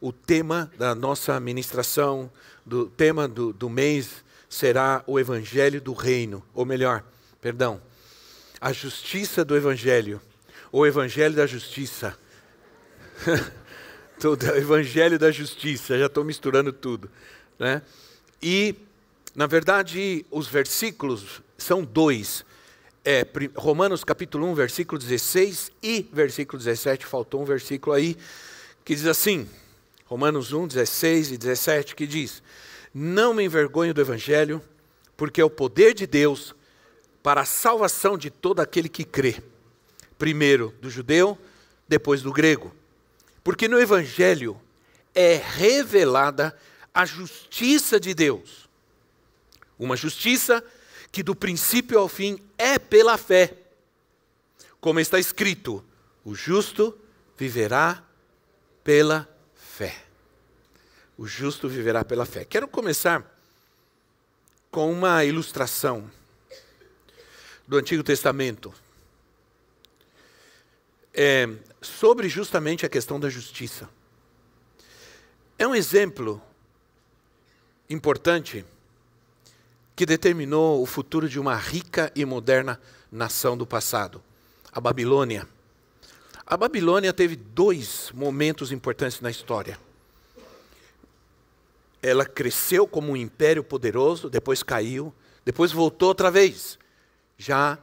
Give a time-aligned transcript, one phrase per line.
[0.00, 2.30] o tema da nossa ministração,
[2.64, 7.04] do tema do, do mês será o Evangelho do Reino, ou melhor,
[7.40, 7.80] perdão,
[8.60, 10.20] a justiça do Evangelho,
[10.72, 12.16] o Evangelho da Justiça.
[14.18, 17.10] tudo, o Evangelho da Justiça, já estou misturando tudo.
[17.58, 17.82] Né?
[18.42, 18.74] E,
[19.34, 22.44] na verdade, os versículos são dois.
[23.02, 28.16] É, Romanos capítulo 1, versículo 16 e versículo 17, faltou um versículo aí,
[28.84, 29.48] que diz assim:
[30.10, 32.42] Romanos 1, 16 e 17, que diz:
[32.92, 34.60] Não me envergonho do Evangelho,
[35.16, 36.52] porque é o poder de Deus
[37.22, 39.40] para a salvação de todo aquele que crê.
[40.18, 41.38] Primeiro do judeu,
[41.86, 42.74] depois do grego.
[43.44, 44.60] Porque no Evangelho
[45.14, 46.58] é revelada
[46.92, 48.68] a justiça de Deus.
[49.78, 50.60] Uma justiça
[51.12, 53.56] que do princípio ao fim é pela fé.
[54.80, 55.84] Como está escrito:
[56.24, 56.98] o justo
[57.38, 58.02] viverá
[58.82, 59.39] pela fé.
[61.16, 62.44] O justo viverá pela fé.
[62.44, 63.24] Quero começar
[64.70, 66.10] com uma ilustração
[67.66, 68.74] do Antigo Testamento
[71.14, 71.48] é,
[71.80, 73.88] sobre justamente a questão da justiça.
[75.58, 76.40] É um exemplo
[77.88, 78.64] importante
[79.94, 82.80] que determinou o futuro de uma rica e moderna
[83.12, 84.22] nação do passado,
[84.72, 85.46] a Babilônia.
[86.50, 89.78] A Babilônia teve dois momentos importantes na história.
[92.02, 96.76] Ela cresceu como um império poderoso, depois caiu, depois voltou outra vez,
[97.38, 97.78] já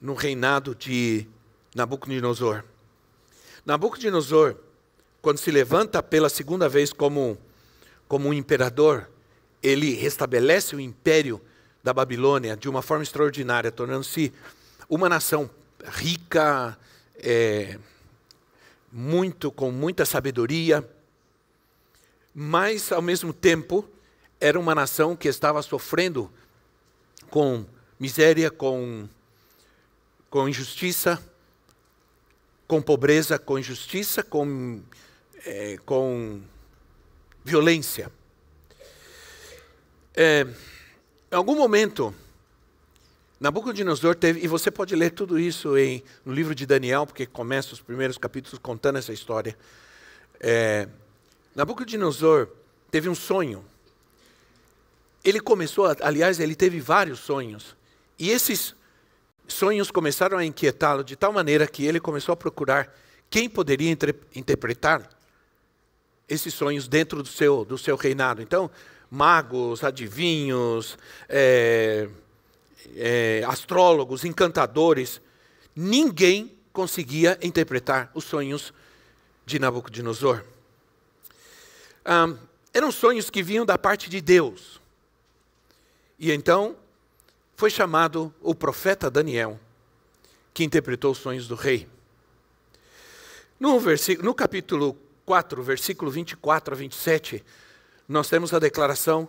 [0.00, 1.26] no reinado de
[1.74, 2.64] Nabucodonosor.
[3.66, 4.56] Nabucodonosor,
[5.20, 7.36] quando se levanta pela segunda vez como,
[8.08, 9.06] como um imperador,
[9.62, 11.42] ele restabelece o império
[11.84, 14.32] da Babilônia de uma forma extraordinária, tornando-se
[14.88, 15.50] uma nação
[15.84, 16.78] rica,
[17.18, 17.78] é,
[18.92, 20.88] muito com muita sabedoria,
[22.34, 23.88] mas ao mesmo tempo
[24.40, 26.30] era uma nação que estava sofrendo
[27.30, 27.64] com
[27.98, 29.08] miséria, com
[30.30, 31.22] com injustiça,
[32.66, 34.82] com pobreza, com injustiça, com
[35.44, 36.40] é, com
[37.44, 38.12] violência.
[40.14, 40.46] É,
[41.30, 42.14] em algum momento
[43.40, 47.72] Nabucodonosor teve, e você pode ler tudo isso em, no livro de Daniel, porque começa
[47.72, 49.56] os primeiros capítulos contando essa história.
[50.40, 50.88] É,
[51.54, 52.48] Nabucodonosor
[52.90, 53.64] teve um sonho.
[55.24, 57.76] Ele começou, aliás, ele teve vários sonhos.
[58.18, 58.74] E esses
[59.46, 62.92] sonhos começaram a inquietá-lo de tal maneira que ele começou a procurar
[63.30, 63.96] quem poderia
[64.34, 65.08] interpretar
[66.28, 68.42] esses sonhos dentro do seu, do seu reinado.
[68.42, 68.70] Então,
[69.10, 72.08] magos, adivinhos, é,
[72.94, 75.20] é, astrólogos, encantadores,
[75.74, 78.72] ninguém conseguia interpretar os sonhos
[79.44, 80.44] de Nabucodonosor.
[82.72, 84.80] Eram sonhos que vinham da parte de Deus.
[86.18, 86.76] E então
[87.56, 89.58] foi chamado o profeta Daniel,
[90.54, 91.88] que interpretou os sonhos do rei.
[93.58, 93.80] No,
[94.22, 94.96] no capítulo
[95.26, 97.44] 4, versículo 24 a 27,
[98.08, 99.28] nós temos a declaração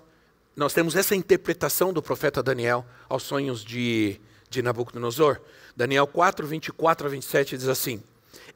[0.56, 5.40] nós temos essa interpretação do profeta Daniel aos sonhos de, de Nabucodonosor.
[5.76, 8.04] Daniel 4, 24 a 27 diz assim: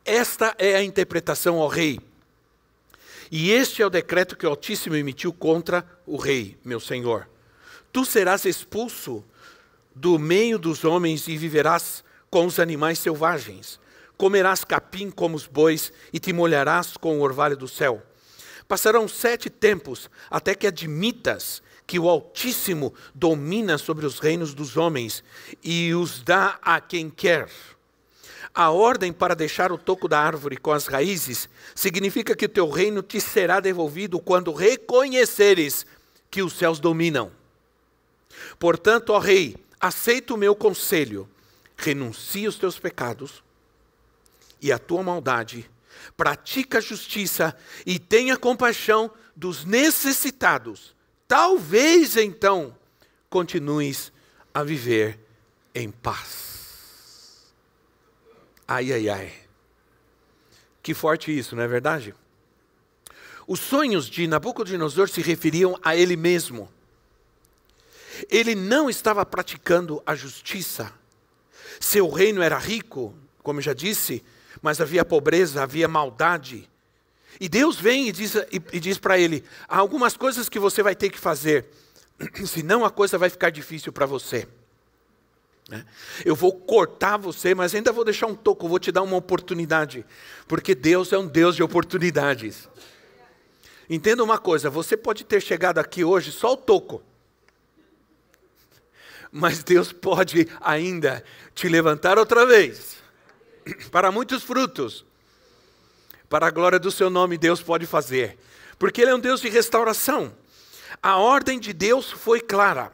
[0.04, 2.00] Esta é a interpretação ao rei.
[3.32, 7.28] E este é o decreto que o Altíssimo emitiu contra o rei, meu senhor.
[7.92, 9.24] Tu serás expulso
[9.96, 13.80] do meio dos homens e viverás com os animais selvagens.
[14.18, 18.02] Comerás capim como os bois e te molharás com o orvalho do céu.
[18.68, 25.24] Passarão sete tempos até que admitas que o Altíssimo domina sobre os reinos dos homens
[25.64, 27.50] e os dá a quem quer.
[28.54, 32.70] A ordem para deixar o toco da árvore com as raízes significa que o teu
[32.70, 35.86] reino te será devolvido quando reconheceres
[36.30, 37.32] que os céus dominam.
[38.60, 41.28] Portanto, ó rei, aceita o meu conselho,
[41.76, 43.44] renuncia os teus pecados
[44.62, 45.70] e a tua maldade,
[46.16, 47.56] pratica a justiça
[47.86, 50.93] e tenha compaixão dos necessitados
[51.34, 52.78] talvez então
[53.28, 54.14] continues
[54.54, 55.20] a viver
[55.74, 57.52] em paz.
[58.68, 59.34] Ai, ai, ai.
[60.84, 62.14] Que forte isso, não é verdade?
[63.48, 66.72] Os sonhos de Nabucodonosor se referiam a ele mesmo.
[68.30, 70.94] Ele não estava praticando a justiça.
[71.80, 74.24] Seu reino era rico, como já disse,
[74.62, 76.70] mas havia pobreza, havia maldade.
[77.40, 80.96] E Deus vem e diz, e, diz para ele: há algumas coisas que você vai
[80.96, 81.66] ter que fazer,
[82.46, 84.48] senão a coisa vai ficar difícil para você.
[85.70, 85.86] Né?
[86.26, 90.06] Eu vou cortar você, mas ainda vou deixar um toco, vou te dar uma oportunidade,
[90.48, 92.70] porque Deus é um Deus de oportunidades.
[93.90, 97.02] Entenda uma coisa: você pode ter chegado aqui hoje só o toco,
[99.32, 101.24] mas Deus pode ainda
[101.56, 102.98] te levantar outra vez
[103.90, 105.06] para muitos frutos.
[106.34, 108.40] Para a glória do seu nome, Deus pode fazer,
[108.80, 110.36] porque Ele é um Deus de restauração.
[111.00, 112.92] A ordem de Deus foi clara.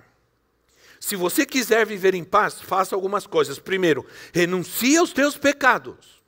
[0.99, 3.57] Se você quiser viver em paz, faça algumas coisas.
[3.57, 6.21] Primeiro, renuncie aos teus pecados.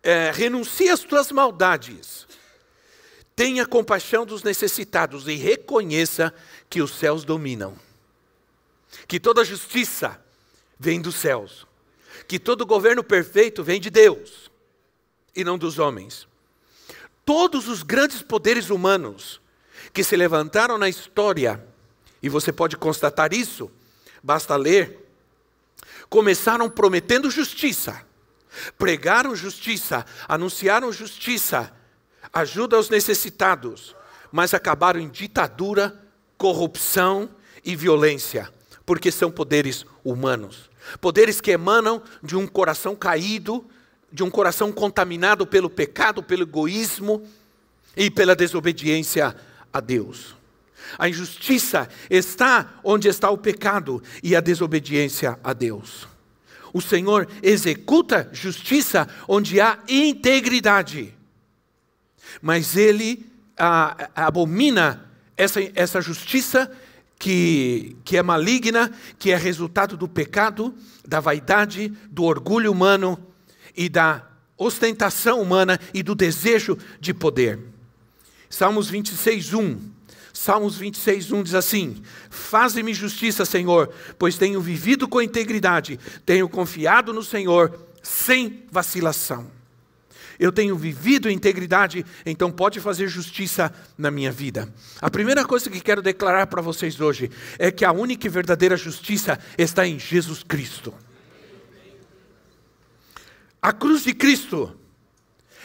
[0.00, 2.28] É, renuncie às tuas maldades.
[3.34, 6.32] Tenha compaixão dos necessitados e reconheça
[6.70, 7.76] que os céus dominam.
[9.08, 10.24] Que toda justiça
[10.78, 11.66] vem dos céus.
[12.28, 14.53] Que todo governo perfeito vem de Deus
[15.34, 16.26] e não dos homens.
[17.24, 19.40] Todos os grandes poderes humanos
[19.92, 21.64] que se levantaram na história
[22.22, 23.70] e você pode constatar isso,
[24.22, 25.00] basta ler.
[26.08, 28.02] Começaram prometendo justiça,
[28.78, 31.72] pregaram justiça, anunciaram justiça,
[32.32, 33.94] ajuda aos necessitados,
[34.32, 36.00] mas acabaram em ditadura,
[36.36, 37.28] corrupção
[37.64, 38.52] e violência,
[38.84, 40.70] porque são poderes humanos.
[41.00, 43.64] Poderes que emanam de um coração caído,
[44.14, 47.26] de um coração contaminado pelo pecado, pelo egoísmo
[47.96, 49.34] e pela desobediência
[49.72, 50.36] a Deus.
[50.96, 56.06] A injustiça está onde está o pecado e a desobediência a Deus.
[56.72, 61.12] O Senhor executa justiça onde há integridade,
[62.40, 63.26] mas Ele
[64.14, 66.70] abomina essa, essa justiça
[67.18, 70.72] que, que é maligna, que é resultado do pecado,
[71.04, 73.33] da vaidade, do orgulho humano
[73.76, 74.22] e da
[74.56, 77.58] ostentação humana e do desejo de poder.
[78.48, 79.78] Salmos 26, 1.
[80.32, 87.12] Salmos 26, 1 diz assim: Faze-me justiça, Senhor, pois tenho vivido com integridade, tenho confiado
[87.12, 89.50] no Senhor sem vacilação.
[90.38, 94.72] Eu tenho vivido integridade, então pode fazer justiça na minha vida.
[95.00, 98.76] A primeira coisa que quero declarar para vocês hoje é que a única e verdadeira
[98.76, 100.92] justiça está em Jesus Cristo.
[103.64, 104.78] A cruz de Cristo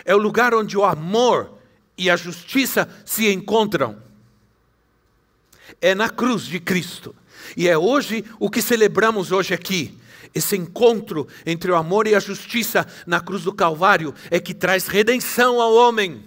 [0.05, 1.51] é o lugar onde o amor
[1.97, 4.01] e a justiça se encontram
[5.81, 7.13] é na cruz de Cristo.
[7.57, 9.97] E é hoje o que celebramos hoje aqui.
[10.33, 14.87] Esse encontro entre o amor e a justiça na cruz do Calvário é que traz
[14.87, 16.23] redenção ao homem.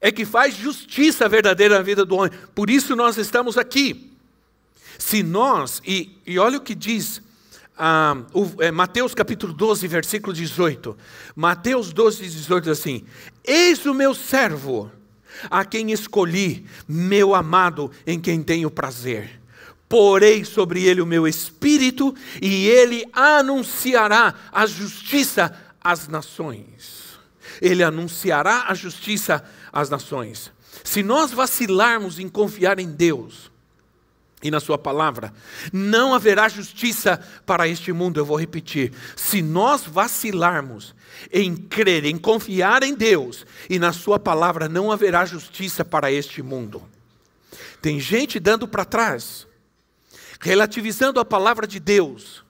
[0.00, 2.32] É que faz justiça verdadeira na vida do homem.
[2.54, 4.10] Por isso nós estamos aqui.
[4.98, 7.20] Se nós, e, e olha o que diz
[7.78, 10.96] ah, o, é, Mateus capítulo 12, versículo 18.
[11.36, 13.04] Mateus 12, 18 diz assim:
[13.44, 14.90] Eis o meu servo
[15.48, 19.40] a quem escolhi, meu amado, em quem tenho prazer.
[19.88, 27.18] Porei sobre ele o meu espírito, e ele anunciará a justiça às nações.
[27.62, 30.52] Ele anunciará a justiça às nações.
[30.84, 33.50] Se nós vacilarmos em confiar em Deus,
[34.42, 35.32] e na Sua palavra.
[35.72, 38.92] Não haverá justiça para este mundo, eu vou repetir.
[39.16, 40.94] Se nós vacilarmos
[41.32, 46.42] em crer, em confiar em Deus e na Sua palavra, não haverá justiça para este
[46.42, 46.82] mundo.
[47.80, 49.46] Tem gente dando para trás,
[50.40, 52.44] relativizando a palavra de Deus,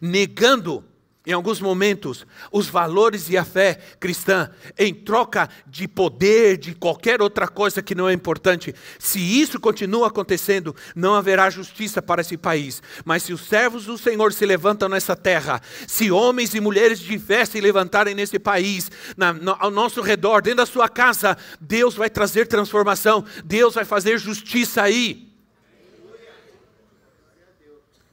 [0.00, 0.84] negando
[1.28, 7.20] em alguns momentos, os valores e a fé cristã em troca de poder, de qualquer
[7.20, 8.74] outra coisa que não é importante.
[8.98, 12.82] Se isso continua acontecendo, não haverá justiça para esse país.
[13.04, 17.18] Mas se os servos do Senhor se levantam nessa terra, se homens e mulheres de
[17.18, 21.94] fé se levantarem nesse país, na, no, ao nosso redor, dentro da sua casa, Deus
[21.94, 25.28] vai trazer transformação, Deus vai fazer justiça aí.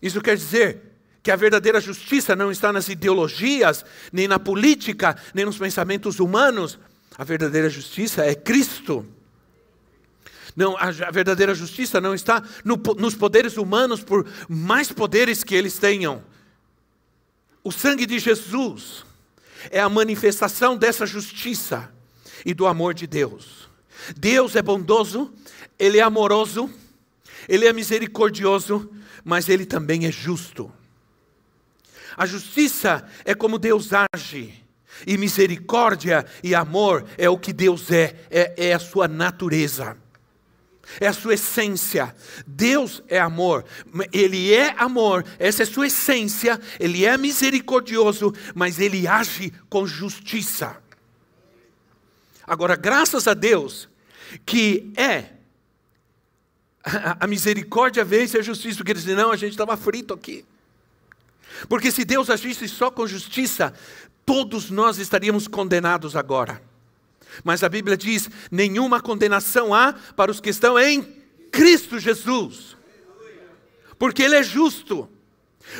[0.01, 0.84] Isso quer dizer
[1.25, 6.77] que a verdadeira justiça não está nas ideologias, nem na política, nem nos pensamentos humanos.
[7.17, 9.03] A verdadeira justiça é Cristo.
[10.55, 15.79] Não, a, verdadeira justiça não está no, nos poderes humanos, por mais poderes que eles
[15.79, 16.23] tenham.
[17.63, 19.03] O sangue de Jesus
[19.71, 21.91] é a manifestação dessa justiça
[22.45, 23.67] e do amor de Deus.
[24.15, 25.33] Deus é bondoso,
[25.79, 26.69] Ele é amoroso,
[27.49, 28.91] Ele é misericordioso,
[29.23, 30.71] mas Ele também é justo.
[32.15, 34.63] A justiça é como Deus age.
[35.05, 39.97] E misericórdia e amor é o que Deus é, é, é a sua natureza
[40.99, 42.15] é a sua essência.
[42.45, 43.65] Deus é amor,
[44.11, 49.85] Ele é amor, essa é a sua essência, Ele é misericordioso, mas Ele age com
[49.85, 50.77] justiça.
[52.45, 53.89] Agora, graças a Deus,
[54.45, 55.31] que é
[57.19, 60.45] a misericórdia vence a justiça, porque eles dizem, não, a gente estava frito aqui.
[61.67, 63.73] Porque se Deus agisse só com justiça,
[64.25, 66.61] todos nós estaríamos condenados agora.
[67.43, 71.03] Mas a Bíblia diz: nenhuma condenação há para os que estão em
[71.51, 72.75] Cristo Jesus.
[73.97, 75.09] Porque Ele é justo.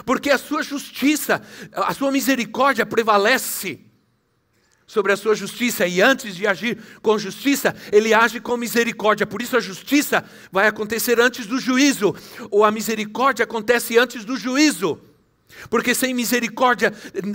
[0.05, 1.41] Porque a sua justiça,
[1.73, 3.79] a sua misericórdia prevalece
[4.87, 9.25] sobre a sua justiça e antes de agir com justiça, ele age com misericórdia.
[9.25, 12.15] Por isso a justiça vai acontecer antes do juízo,
[12.51, 14.99] ou a misericórdia acontece antes do juízo.
[15.69, 16.93] Porque sem misericórdia,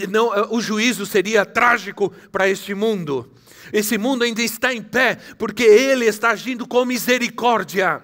[0.09, 3.31] não, o juízo seria trágico para este mundo.
[3.73, 8.03] Esse mundo ainda está em pé, porque Ele está agindo com misericórdia.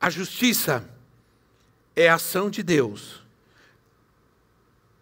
[0.00, 0.88] A justiça
[1.94, 3.22] é a ação de Deus,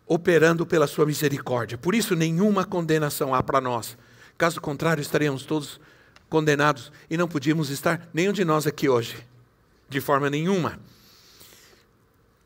[0.07, 1.79] operando pela Sua misericórdia.
[1.79, 3.97] Por isso, nenhuma condenação há para nós.
[4.37, 5.81] Caso contrário, estaríamos todos
[6.29, 9.17] condenados e não podíamos estar, nenhum de nós aqui hoje,
[9.89, 10.79] de forma nenhuma.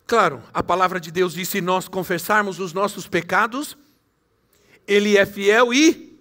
[0.07, 3.77] Claro, a palavra de Deus diz: se nós confessarmos os nossos pecados,
[4.87, 6.13] Ele é fiel e.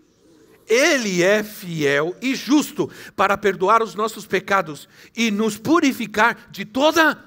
[0.67, 7.21] Ele é fiel e justo para perdoar os nossos pecados e nos purificar de toda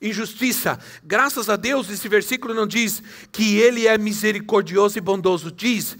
[0.00, 0.78] injustiça.
[1.02, 5.96] Graças a Deus, esse versículo não diz que Ele é misericordioso e bondoso, diz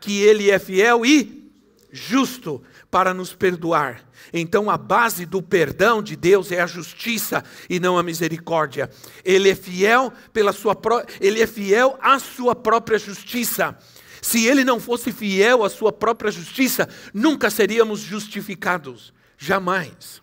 [0.00, 1.48] que Ele é fiel e
[1.92, 4.02] justo para nos perdoar.
[4.32, 8.90] Então a base do perdão de Deus é a justiça e não a misericórdia.
[9.24, 10.76] Ele é fiel pela sua
[11.20, 13.76] ele é fiel à sua própria justiça.
[14.20, 20.20] Se ele não fosse fiel à sua própria justiça, nunca seríamos justificados, jamais.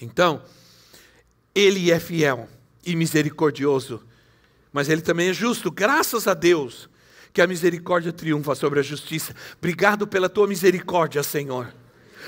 [0.00, 0.42] Então,
[1.54, 2.48] ele é fiel
[2.84, 4.02] e misericordioso,
[4.72, 6.89] mas ele também é justo, graças a Deus
[7.32, 9.34] que a misericórdia triunfa sobre a justiça.
[9.58, 11.72] Obrigado pela tua misericórdia, Senhor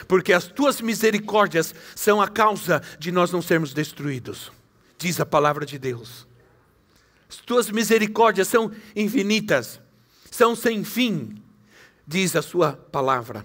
[0.06, 4.50] porque as tuas misericórdias são a causa de nós não sermos destruídos,
[4.98, 6.26] diz a palavra de Deus.
[7.28, 9.80] As tuas misericórdias são infinitas,
[10.30, 11.42] são sem fim,
[12.06, 13.44] diz a sua palavra.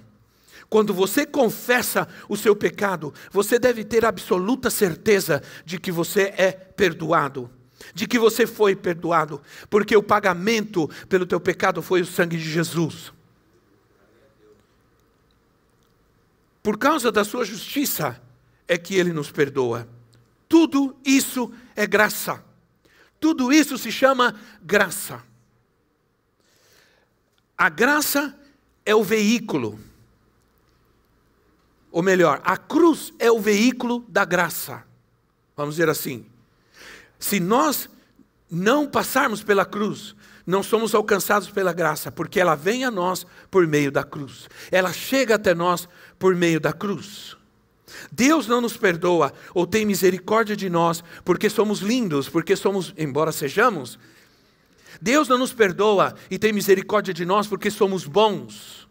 [0.70, 6.52] Quando você confessa o seu pecado, você deve ter absoluta certeza de que você é
[6.52, 7.50] perdoado,
[7.94, 12.50] de que você foi perdoado, porque o pagamento pelo teu pecado foi o sangue de
[12.50, 13.12] Jesus.
[16.62, 18.22] Por causa da sua justiça
[18.68, 19.88] é que ele nos perdoa.
[20.50, 22.44] Tudo isso é graça.
[23.20, 25.24] Tudo isso se chama graça.
[27.58, 28.38] A graça
[28.86, 29.80] é o veículo.
[31.92, 34.84] Ou melhor, a cruz é o veículo da graça.
[35.56, 36.26] Vamos dizer assim.
[37.20, 37.90] Se nós
[38.50, 43.68] não passarmos pela cruz, não somos alcançados pela graça, porque ela vem a nós por
[43.68, 44.48] meio da cruz.
[44.72, 47.36] Ela chega até nós por meio da cruz.
[48.12, 53.32] Deus não nos perdoa ou tem misericórdia de nós porque somos lindos, porque somos, embora
[53.32, 54.00] sejamos.
[55.02, 58.88] Deus não nos perdoa e tem misericórdia de nós porque somos bons.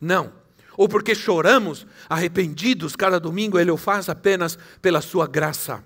[0.00, 0.32] Não.
[0.76, 5.84] Ou porque choramos arrependidos cada domingo, Ele o faz apenas pela Sua graça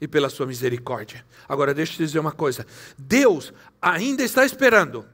[0.00, 1.24] e pela sua misericórdia.
[1.48, 2.66] Agora, deixa eu te dizer uma coisa:
[2.98, 5.06] Deus ainda está esperando.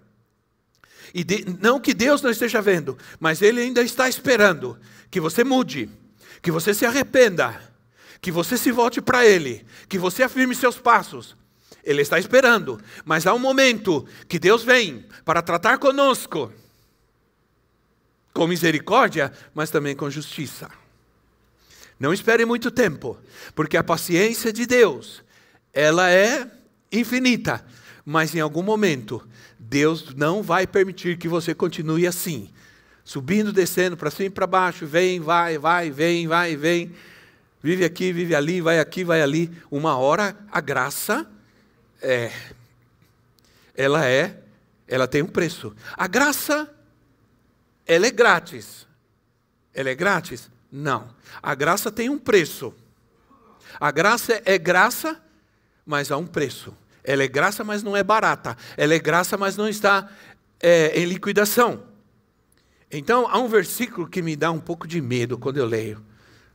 [1.14, 4.78] E de, não que Deus não esteja vendo, mas Ele ainda está esperando
[5.10, 5.90] que você mude,
[6.40, 7.60] que você se arrependa,
[8.20, 11.36] que você se volte para Ele, que você afirme seus passos.
[11.84, 16.52] Ele está esperando, mas há um momento que Deus vem para tratar conosco
[18.32, 20.70] com misericórdia, mas também com justiça.
[22.02, 23.16] Não espere muito tempo,
[23.54, 25.22] porque a paciência de Deus,
[25.72, 26.50] ela é
[26.90, 27.64] infinita,
[28.04, 29.24] mas em algum momento
[29.56, 32.50] Deus não vai permitir que você continue assim,
[33.04, 36.92] subindo, descendo para cima e para baixo, vem, vai, vai, vem, vai, vem,
[37.62, 39.48] vive aqui, vive ali, vai aqui, vai ali.
[39.70, 41.24] Uma hora a graça
[42.00, 42.32] é
[43.76, 44.42] ela é,
[44.88, 45.72] ela tem um preço.
[45.96, 46.68] A graça
[47.86, 48.88] ela é grátis.
[49.72, 50.50] Ela é grátis?
[50.72, 51.14] Não.
[51.42, 52.72] A graça tem um preço.
[53.78, 55.20] A graça é graça,
[55.84, 56.74] mas há um preço.
[57.04, 58.56] Ela é graça, mas não é barata.
[58.76, 60.10] Ela é graça, mas não está
[60.58, 61.82] é, em liquidação.
[62.90, 66.02] Então, há um versículo que me dá um pouco de medo quando eu leio.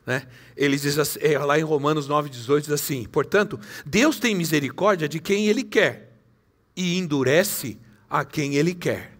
[0.05, 0.25] Né?
[0.55, 5.07] Ele diz assim, é, lá em Romanos 9, 18, diz assim: Portanto, Deus tem misericórdia
[5.07, 6.13] de quem Ele quer
[6.75, 7.77] e endurece
[8.09, 9.17] a quem Ele quer.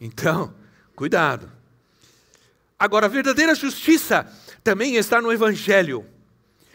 [0.00, 0.54] Então,
[0.96, 1.53] cuidado.
[2.84, 4.30] Agora, a verdadeira justiça
[4.62, 6.04] também está no Evangelho,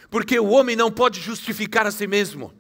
[0.10, 2.52] porque o homem não pode justificar a si mesmo.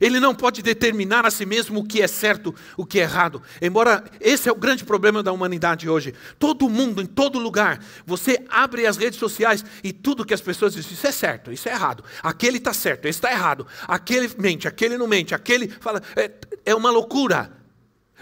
[0.00, 3.40] Ele não pode determinar a si mesmo o que é certo, o que é errado.
[3.62, 6.12] Embora esse é o grande problema da humanidade hoje.
[6.36, 10.74] Todo mundo, em todo lugar, você abre as redes sociais e tudo que as pessoas
[10.74, 12.02] dizem, isso é certo, isso é errado.
[12.20, 13.64] Aquele está certo, esse está errado.
[13.86, 16.02] Aquele mente, aquele não mente, aquele fala.
[16.16, 16.32] É,
[16.66, 17.63] é uma loucura.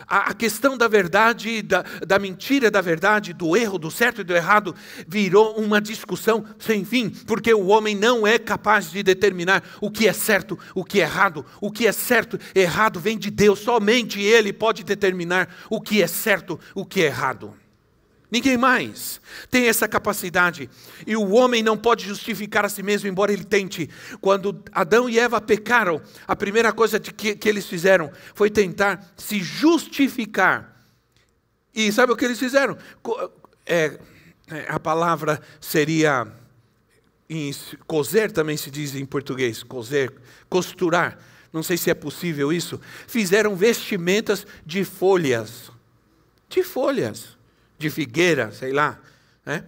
[0.06, 4.34] A, questão da verdade, da, da mentira, da verdade, do erro, do certo e do
[4.34, 4.74] errado,
[5.06, 10.08] virou uma discussão sem fim, porque o homem não é capaz de determinar o que
[10.08, 11.44] é certo, o que é errado.
[11.60, 16.06] O que é certo, errado vem de Deus, somente Ele pode determinar o que é
[16.06, 17.61] certo, o que é errado.
[18.32, 19.20] Ninguém mais
[19.50, 20.70] tem essa capacidade.
[21.06, 23.90] E o homem não pode justificar a si mesmo, embora ele tente.
[24.22, 29.40] Quando Adão e Eva pecaram, a primeira coisa que, que eles fizeram foi tentar se
[29.40, 30.82] justificar.
[31.74, 32.78] E sabe o que eles fizeram?
[33.66, 33.98] É,
[34.50, 36.26] é, a palavra seria.
[37.28, 37.54] Em
[37.86, 40.12] coser também se diz em português, coser,
[40.48, 41.18] costurar.
[41.52, 42.80] Não sei se é possível isso.
[43.06, 45.70] Fizeram vestimentas de folhas.
[46.48, 47.41] De folhas
[47.82, 48.98] de figueira, sei lá.
[49.44, 49.64] Né?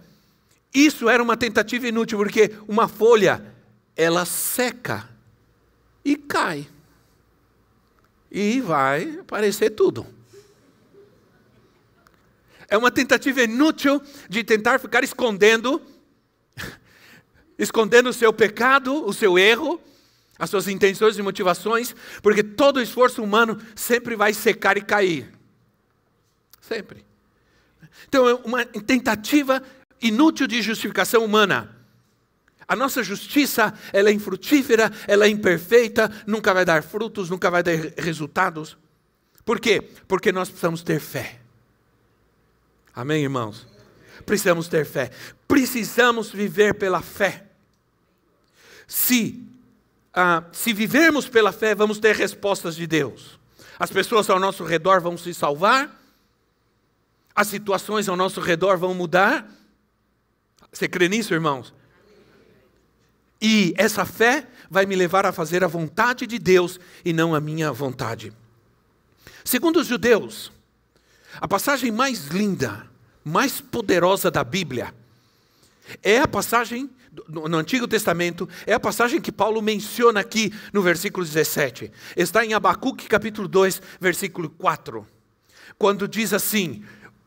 [0.73, 3.45] Isso era uma tentativa inútil, porque uma folha,
[3.95, 5.07] ela seca
[6.03, 6.67] e cai.
[8.31, 10.05] E vai aparecer tudo.
[12.67, 15.81] É uma tentativa inútil de tentar ficar escondendo,
[17.59, 19.79] escondendo o seu pecado, o seu erro,
[20.37, 25.31] as suas intenções e motivações, porque todo esforço humano sempre vai secar e cair.
[26.59, 27.05] Sempre.
[28.07, 29.61] Então é uma tentativa
[30.01, 31.75] inútil de justificação humana.
[32.67, 37.61] A nossa justiça, ela é infrutífera, ela é imperfeita, nunca vai dar frutos, nunca vai
[37.61, 38.77] dar resultados.
[39.43, 39.81] Por quê?
[40.07, 41.39] Porque nós precisamos ter fé.
[42.93, 43.67] Amém, irmãos?
[44.25, 45.11] Precisamos ter fé.
[45.47, 47.45] Precisamos viver pela fé.
[48.87, 49.43] Se,
[50.13, 53.39] ah, se vivermos pela fé, vamos ter respostas de Deus.
[53.77, 56.04] As pessoas ao nosso redor vão se salvar
[57.35, 59.51] as situações ao nosso redor vão mudar?
[60.71, 61.73] Você crê nisso, irmãos?
[63.41, 67.41] E essa fé vai me levar a fazer a vontade de Deus e não a
[67.41, 68.31] minha vontade.
[69.43, 70.51] Segundo os judeus,
[71.39, 72.89] a passagem mais linda,
[73.23, 74.93] mais poderosa da Bíblia
[76.01, 76.89] é a passagem
[77.29, 81.91] no Antigo Testamento, é a passagem que Paulo menciona aqui no versículo 17.
[82.17, 85.07] Está em Abacuque capítulo 2, versículo 4.
[85.77, 86.83] Quando diz assim: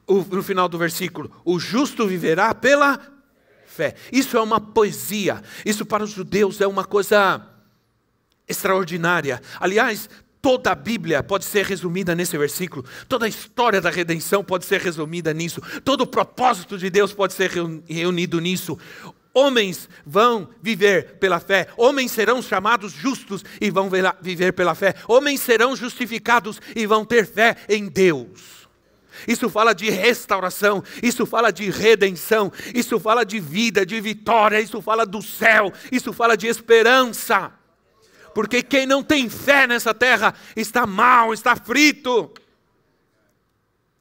[0.09, 3.01] no final do versículo: o justo viverá pela
[3.67, 3.95] fé.
[4.11, 5.43] Isso é uma poesia.
[5.65, 7.47] Isso para os judeus é uma coisa
[8.49, 9.41] extraordinária.
[9.61, 10.09] Aliás,
[10.41, 12.85] toda a Bíblia pode ser resumida nesse versículo.
[13.09, 15.61] Toda a história da redenção pode ser resumida nisso.
[15.85, 17.51] Todo o propósito de Deus pode ser
[17.87, 18.79] reunido nisso.
[19.35, 23.89] Homens vão viver pela fé, homens serão chamados justos e vão
[24.21, 28.58] viver pela fé, homens serão justificados e vão ter fé em Deus.
[29.27, 34.81] Isso fala de restauração, isso fala de redenção, isso fala de vida, de vitória, isso
[34.81, 37.53] fala do céu, isso fala de esperança.
[38.35, 42.31] Porque quem não tem fé nessa terra está mal, está frito.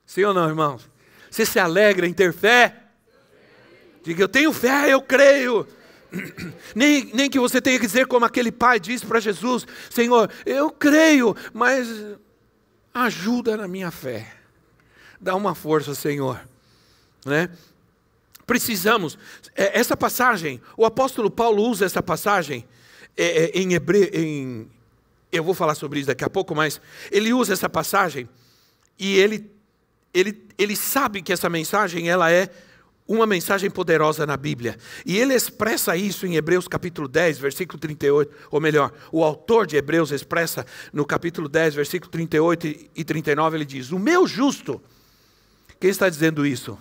[0.06, 0.90] Sim ou não, irmãos?
[1.30, 2.76] Você se alegra em ter fé?
[4.04, 5.68] Diga, eu tenho fé, eu creio.
[6.74, 10.72] Nem, nem que você tenha que dizer como aquele pai disse para Jesus: Senhor, eu
[10.72, 11.88] creio, mas
[12.94, 14.37] ajuda na minha fé.
[15.20, 16.40] Dá uma força, Senhor.
[17.26, 17.50] Né?
[18.46, 19.18] Precisamos.
[19.56, 22.66] É, essa passagem, o apóstolo Paulo usa essa passagem
[23.16, 24.10] é, é, em hebreu.
[24.14, 24.70] Em,
[25.32, 26.80] eu vou falar sobre isso daqui a pouco, mas
[27.12, 28.30] ele usa essa passagem
[28.98, 29.52] e ele,
[30.14, 32.50] ele, ele sabe que essa mensagem ela é
[33.08, 34.78] uma mensagem poderosa na Bíblia.
[35.06, 39.78] E ele expressa isso em Hebreus capítulo 10, versículo 38, ou melhor, o autor de
[39.78, 44.82] Hebreus expressa no capítulo 10, versículo 38 e 39, ele diz: "O meu justo
[45.80, 46.78] quem está dizendo isso?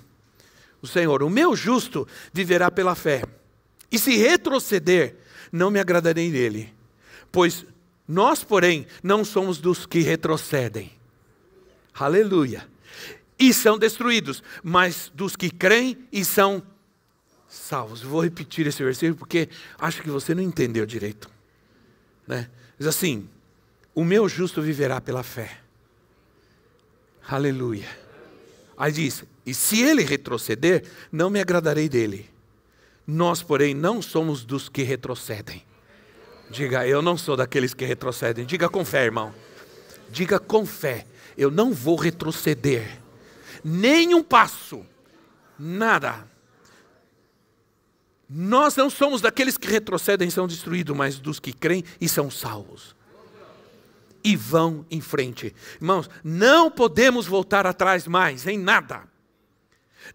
[0.80, 1.22] O Senhor.
[1.22, 3.22] O meu justo viverá pela fé.
[3.90, 5.16] E se retroceder,
[5.52, 6.72] não me agradarei dele.
[7.30, 7.64] Pois
[8.08, 10.92] nós, porém, não somos dos que retrocedem.
[11.94, 12.66] Aleluia.
[13.38, 16.62] E são destruídos, mas dos que creem e são
[17.48, 18.02] salvos.
[18.02, 21.28] Vou repetir esse versículo porque acho que você não entendeu direito.
[22.26, 22.48] Né?
[22.78, 23.28] Diz assim:
[23.94, 25.58] O meu justo viverá pela fé.
[27.28, 28.05] Aleluia.
[28.76, 32.28] Aí diz: E se ele retroceder, não me agradarei dele.
[33.06, 35.62] Nós, porém, não somos dos que retrocedem.
[36.50, 38.44] Diga, eu não sou daqueles que retrocedem.
[38.44, 39.32] Diga com fé, irmão.
[40.10, 43.00] Diga com fé, eu não vou retroceder.
[43.64, 44.84] Nem um passo.
[45.58, 46.26] Nada.
[48.28, 52.30] Nós não somos daqueles que retrocedem e são destruídos, mas dos que creem e são
[52.30, 52.95] salvos.
[54.26, 55.54] E vão em frente.
[55.80, 59.04] Irmãos, não podemos voltar atrás mais em nada.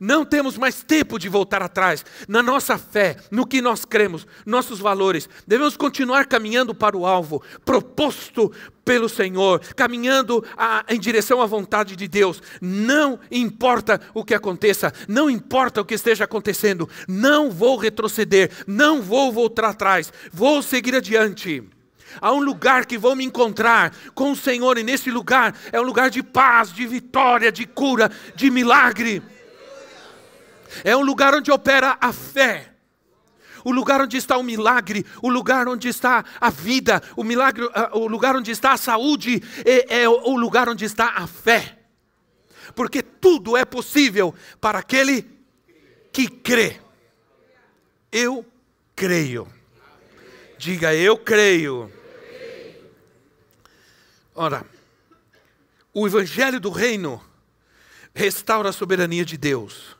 [0.01, 4.79] Não temos mais tempo de voltar atrás na nossa fé, no que nós cremos, nossos
[4.79, 5.29] valores.
[5.47, 8.51] Devemos continuar caminhando para o alvo proposto
[8.83, 12.43] pelo Senhor, caminhando a, em direção à vontade de Deus.
[12.59, 19.01] Não importa o que aconteça, não importa o que esteja acontecendo, não vou retroceder, não
[19.01, 21.63] vou voltar atrás, vou seguir adiante.
[22.19, 25.83] Há um lugar que vou me encontrar com o Senhor, e nesse lugar é um
[25.83, 29.21] lugar de paz, de vitória, de cura, de milagre.
[30.83, 32.71] É um lugar onde opera a fé.
[33.63, 38.07] O lugar onde está o milagre, o lugar onde está a vida, o, milagre, o
[38.07, 41.77] lugar onde está a saúde, é, é o lugar onde está a fé.
[42.73, 45.27] Porque tudo é possível para aquele
[46.11, 46.79] que crê.
[48.11, 48.45] Eu
[48.95, 49.47] creio.
[50.57, 51.91] Diga, eu creio.
[54.41, 54.65] Ora,
[55.93, 57.23] o Evangelho do Reino
[58.11, 59.95] restaura a soberania de Deus.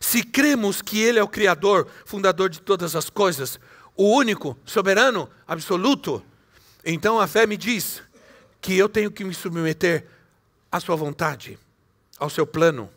[0.00, 3.60] Se cremos que Ele é o Criador, fundador de todas as coisas,
[3.94, 6.24] o único, soberano, absoluto,
[6.82, 8.02] então a fé me diz
[8.62, 10.06] que eu tenho que me submeter
[10.72, 11.58] à Sua vontade,
[12.18, 12.88] ao seu plano.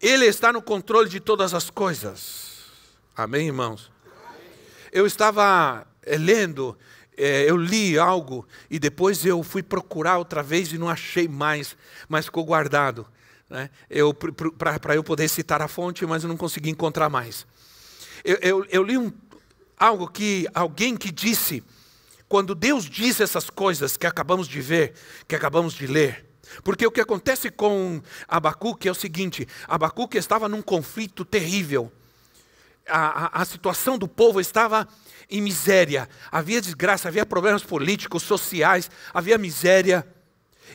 [0.00, 2.70] Ele está no controle de todas as coisas.
[3.14, 3.92] Amém, irmãos?
[4.90, 6.74] Eu estava eh, lendo,
[7.20, 11.76] eh, eu li algo e depois eu fui procurar outra vez e não achei mais,
[12.08, 13.06] mas ficou guardado
[13.50, 13.68] né?
[14.80, 17.46] para eu poder citar a fonte, mas eu não consegui encontrar mais.
[18.24, 19.12] Eu, eu, eu li um,
[19.76, 21.62] algo que alguém que disse,
[22.28, 24.94] quando Deus diz essas coisas que acabamos de ver,
[25.26, 26.26] que acabamos de ler,
[26.62, 31.92] porque o que acontece com Abacuque é o seguinte: Abacuque estava num conflito terrível.
[32.90, 34.86] A, a, situação do povo estava
[35.30, 40.06] em miséria, havia desgraça, havia problemas políticos, sociais, havia miséria.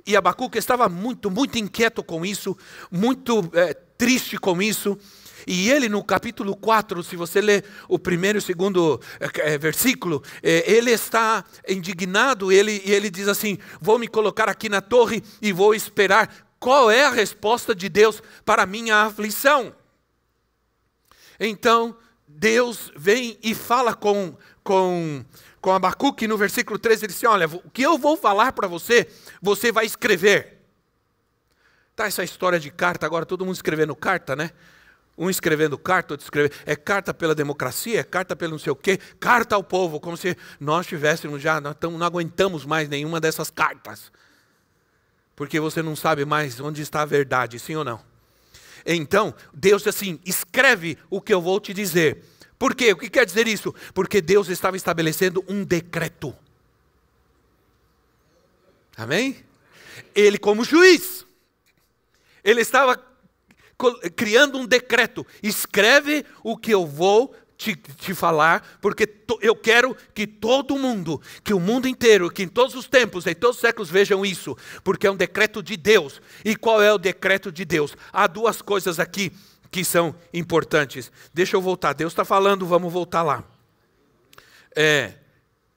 [0.06, 2.58] E Abacuque estava muito, muito inquieto com isso,
[2.90, 4.98] muito é, triste com isso.
[5.48, 10.24] E ele, no capítulo 4, se você ler o primeiro e o segundo é, versículo,
[10.42, 15.22] é, ele está indignado, ele, e ele diz assim: Vou me colocar aqui na torre
[15.42, 19.76] e vou esperar qual é a resposta de Deus para a minha aflição.
[21.40, 21.96] Então,
[22.28, 25.24] Deus vem e fala com, com
[25.66, 28.68] com Abacuque, no versículo 13, ele diz assim, olha, o que eu vou falar para
[28.68, 29.08] você,
[29.42, 30.62] você vai escrever.
[31.96, 34.52] Tá essa história de carta, agora todo mundo escrevendo carta, né?
[35.18, 36.54] Um escrevendo carta, outro escrevendo.
[36.68, 40.16] É carta pela democracia, é carta pelo não sei o quê, carta ao povo, como
[40.16, 44.12] se nós tivéssemos já, nós tamo, não aguentamos mais nenhuma dessas cartas.
[45.36, 48.00] Porque você não sabe mais onde está a verdade, sim ou não?
[48.86, 52.24] Então, Deus diz assim: escreve o que eu vou te dizer
[52.58, 52.92] por quê?
[52.92, 53.74] O que quer dizer isso?
[53.94, 56.36] Porque Deus estava estabelecendo um decreto.
[58.96, 59.44] Amém?
[60.14, 61.26] Ele, como juiz,
[62.44, 63.02] ele estava
[64.16, 65.28] criando um decreto.
[65.44, 71.22] Escreve o que eu vou te, te falar, porque to, eu quero que todo mundo,
[71.44, 74.58] que o mundo inteiro, que em todos os tempos, em todos os séculos vejam isso,
[74.84, 76.22] porque é um decreto de Deus.
[76.44, 77.96] E qual é o decreto de Deus?
[78.12, 79.32] Há duas coisas aqui
[79.72, 81.12] que são importantes.
[81.34, 83.44] Deixa eu voltar, Deus está falando, vamos voltar lá.
[84.76, 85.14] É,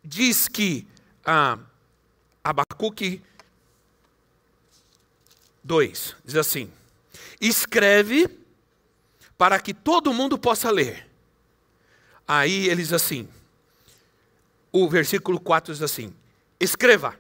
[0.03, 0.87] diz que
[1.25, 1.59] a
[2.43, 3.23] Abacuque
[5.63, 6.71] 2 diz assim:
[7.41, 8.29] escreve
[9.37, 11.08] para que todo mundo possa ler.
[12.29, 13.27] Aí ele diz assim,
[14.71, 16.13] o versículo 4 diz assim:
[16.61, 17.19] escreva,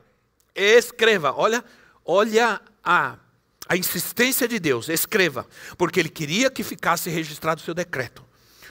[0.54, 1.64] escreva, olha,
[2.04, 3.16] olha a
[3.68, 8.24] a insistência de Deus, escreva, porque ele queria que ficasse registrado o seu decreto.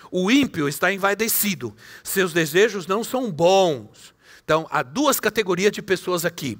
[0.10, 4.16] O ímpio está envaidecido, seus desejos não são bons.
[4.44, 6.58] Então, há duas categorias de pessoas aqui.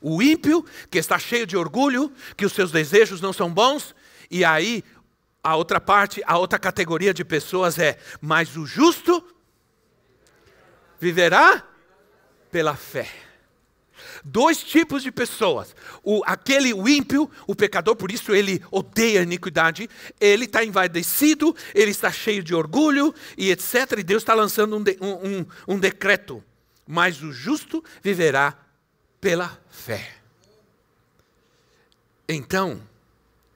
[0.00, 3.94] O ímpio, que está cheio de orgulho, que os seus desejos não são bons,
[4.30, 4.82] e aí
[5.44, 9.22] a outra parte, a outra categoria de pessoas é: mas o justo
[10.98, 11.62] viverá
[12.50, 13.24] pela fé
[14.24, 15.76] dois tipos de pessoas.
[16.02, 21.54] O, aquele o ímpio, o pecador, por isso ele odeia a iniquidade, ele está envaidecido,
[21.74, 23.98] ele está cheio de orgulho e etc.
[23.98, 26.42] E Deus está lançando um, de, um, um, um decreto.
[26.86, 28.56] Mas o justo viverá
[29.20, 30.16] pela fé.
[32.28, 32.80] Então,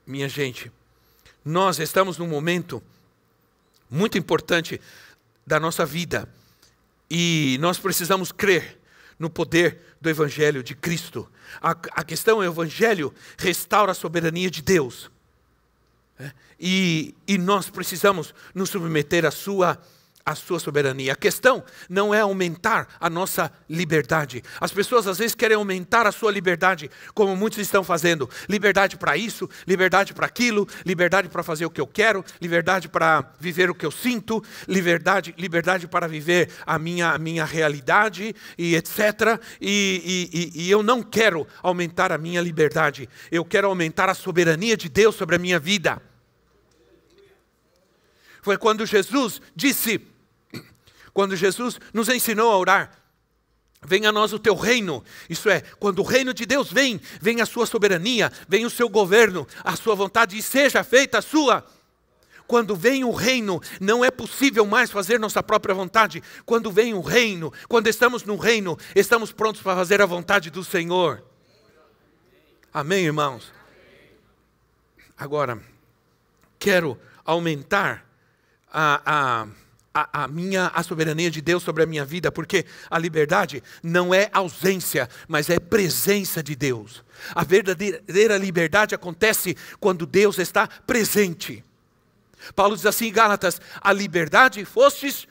[0.07, 0.71] minha gente,
[1.45, 2.83] nós estamos num momento
[3.91, 4.81] muito importante
[5.47, 6.29] da nossa vida.
[7.11, 8.79] E nós precisamos crer
[9.19, 11.29] no poder do Evangelho de Cristo.
[11.61, 15.11] A, a questão é: o Evangelho restaura a soberania de Deus.
[16.19, 19.81] É, e, e nós precisamos nos submeter à Sua
[20.29, 21.15] a sua soberania.
[21.15, 24.43] A questão não é aumentar a nossa liberdade.
[24.61, 28.29] As pessoas às vezes querem aumentar a sua liberdade, como muitos estão fazendo.
[28.47, 33.33] Liberdade para isso, liberdade para aquilo, liberdade para fazer o que eu quero, liberdade para
[33.41, 38.77] viver o que eu sinto, liberdade, liberdade para viver a minha, a minha realidade e
[38.77, 39.41] etc.
[39.59, 43.09] E, e, e eu não quero aumentar a minha liberdade.
[43.33, 46.03] Eu quero aumentar a soberania de Deus sobre a minha vida.
[48.43, 50.18] Foi quando Jesus disse
[51.19, 52.93] quando Jesus nos ensinou a orar.
[53.83, 57.41] Venha a nós o teu reino, isso é, quando o reino de Deus vem, vem
[57.41, 61.67] a sua soberania, vem o seu governo, a sua vontade e seja feita a sua.
[62.47, 66.23] Quando vem o reino, não é possível mais fazer nossa própria vontade.
[66.47, 70.63] Quando vem o reino, quando estamos no reino, estamos prontos para fazer a vontade do
[70.63, 71.25] Senhor.
[72.73, 73.53] Amém, irmãos?
[75.17, 75.61] Agora,
[76.61, 78.07] quero aumentar
[78.73, 79.49] a, a
[79.93, 84.15] a, a, minha a soberania de Deus sobre a minha vida, porque a liberdade não
[84.15, 87.03] é ausência, mas é presença de Deus.
[87.35, 91.65] A verdadeira liberdade acontece quando Deus está presente.
[92.55, 95.27] Paulo diz assim em Gálatas: a liberdade fostes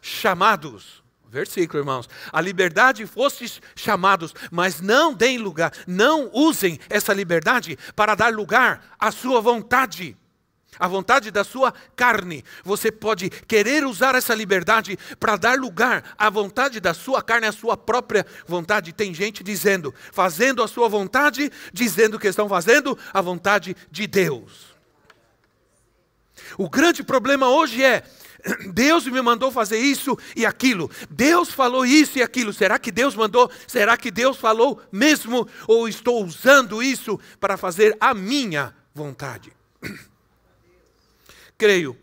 [0.00, 1.02] chamados.
[1.28, 2.08] Versículo, irmãos.
[2.30, 8.94] A liberdade fostes chamados, mas não deem lugar, não usem essa liberdade para dar lugar
[8.98, 10.14] à sua vontade
[10.78, 12.44] a vontade da sua carne.
[12.64, 17.52] Você pode querer usar essa liberdade para dar lugar à vontade da sua carne, à
[17.52, 18.92] sua própria vontade.
[18.92, 24.72] Tem gente dizendo, fazendo a sua vontade, dizendo que estão fazendo a vontade de Deus.
[26.56, 28.02] O grande problema hoje é
[28.72, 30.90] Deus me mandou fazer isso e aquilo.
[31.08, 32.52] Deus falou isso e aquilo.
[32.52, 33.50] Será que Deus mandou?
[33.66, 35.46] Será que Deus falou mesmo?
[35.66, 39.52] Ou estou usando isso para fazer a minha vontade?
[41.62, 41.96] creio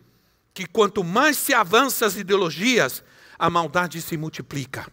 [0.54, 3.04] que quanto mais se avança as ideologias,
[3.38, 4.90] a maldade se multiplica.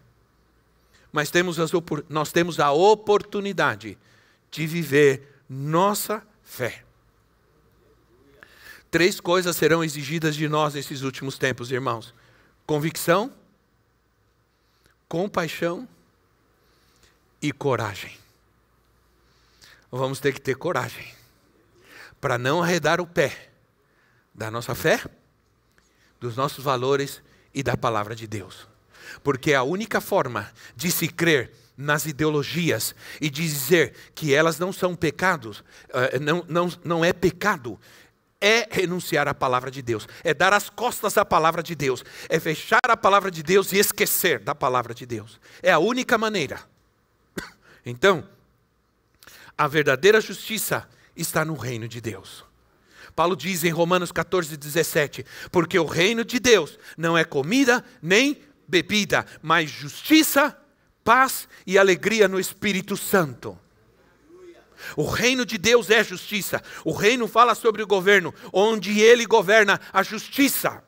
[1.09, 1.71] Mas temos as,
[2.09, 3.97] nós temos a oportunidade
[4.51, 6.83] de viver nossa fé.
[8.91, 12.13] Três coisas serão exigidas de nós nesses últimos tempos, irmãos:
[12.65, 13.31] convicção,
[15.07, 15.87] compaixão
[17.41, 18.17] e coragem.
[19.89, 21.07] Vamos ter que ter coragem
[22.19, 23.46] para não arredar o pé
[24.37, 25.03] da nossa fé,
[26.19, 27.21] dos nossos valores
[27.53, 28.67] e da palavra de Deus.
[29.23, 34.95] Porque a única forma de se crer nas ideologias e dizer que elas não são
[34.95, 37.79] pecados, eh, não, não, não é pecado,
[38.39, 42.39] é renunciar à palavra de Deus, é dar as costas à palavra de Deus, é
[42.39, 45.39] fechar a palavra de Deus e esquecer da palavra de Deus.
[45.61, 46.61] É a única maneira.
[47.85, 48.27] Então,
[49.57, 52.46] a verdadeira justiça está no reino de Deus.
[53.17, 58.39] Paulo diz em Romanos 14, 17: Porque o reino de Deus não é comida nem
[58.67, 60.55] bebida, mas justiça,
[61.03, 63.57] paz e alegria no Espírito Santo.
[64.95, 66.61] O reino de Deus é justiça.
[66.85, 70.83] O reino fala sobre o governo, onde ele governa a justiça.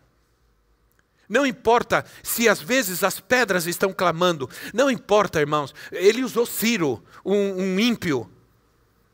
[1.27, 5.73] Não importa se às vezes as pedras estão clamando, não importa, irmãos.
[5.91, 8.29] Ele usou Ciro, um, um ímpio,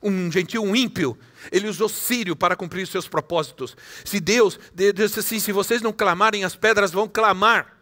[0.04, 1.18] um gentil, um ímpio,
[1.52, 3.76] ele usou Sírio para cumprir seus propósitos.
[4.04, 7.76] Se Deus, Deus disse assim: se vocês não clamarem, as pedras vão clamar.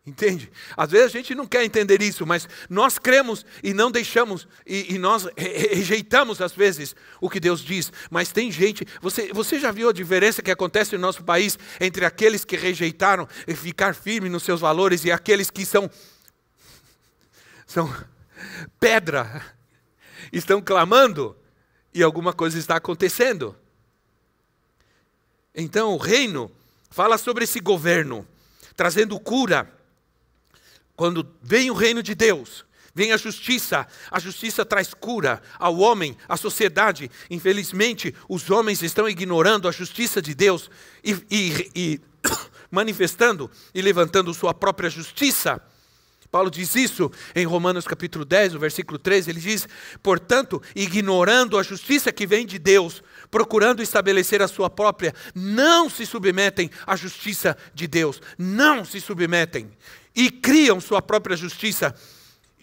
[0.06, 0.50] Entende?
[0.76, 4.94] Às vezes a gente não quer entender isso, mas nós cremos e não deixamos, e,
[4.94, 7.92] e nós rejeitamos às vezes o que Deus diz.
[8.10, 12.04] Mas tem gente, você, você já viu a diferença que acontece no nosso país entre
[12.04, 15.90] aqueles que rejeitaram ficar firme nos seus valores e aqueles que são,
[17.66, 17.94] são
[18.78, 19.59] pedra
[20.32, 21.36] estão clamando
[21.92, 23.56] e alguma coisa está acontecendo.
[25.54, 26.50] Então, o reino
[26.90, 28.26] fala sobre esse governo,
[28.76, 29.70] trazendo cura.
[30.96, 33.86] Quando vem o reino de Deus, vem a justiça.
[34.10, 37.10] A justiça traz cura ao homem, à sociedade.
[37.28, 40.70] Infelizmente, os homens estão ignorando a justiça de Deus
[41.02, 42.00] e, e, e
[42.70, 45.62] manifestando e levantando sua própria justiça.
[46.30, 49.68] Paulo diz isso em Romanos capítulo 10, no versículo 13, ele diz:
[50.00, 56.06] "Portanto, ignorando a justiça que vem de Deus, procurando estabelecer a sua própria, não se
[56.06, 59.70] submetem à justiça de Deus, não se submetem
[60.14, 61.94] e criam sua própria justiça."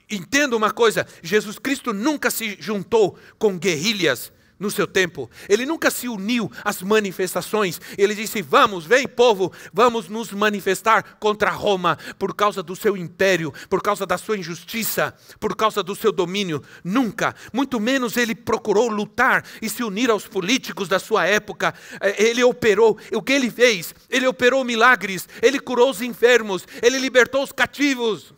[0.10, 5.30] Entenda uma coisa: Jesus Cristo nunca se juntou com guerrilhas no seu tempo.
[5.48, 7.80] Ele nunca se uniu às manifestações.
[7.98, 13.54] Ele disse: Vamos, vem povo, vamos nos manifestar contra Roma por causa do seu império,
[13.70, 16.63] por causa da sua injustiça, por causa do seu domínio.
[16.84, 21.74] Nunca, muito menos ele procurou lutar e se unir aos políticos da sua época.
[22.00, 23.93] É, ele operou, o que ele fez?
[24.10, 28.34] Ele operou milagres, ele curou os enfermos, ele libertou os cativos,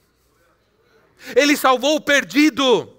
[1.36, 2.96] ele salvou o perdido.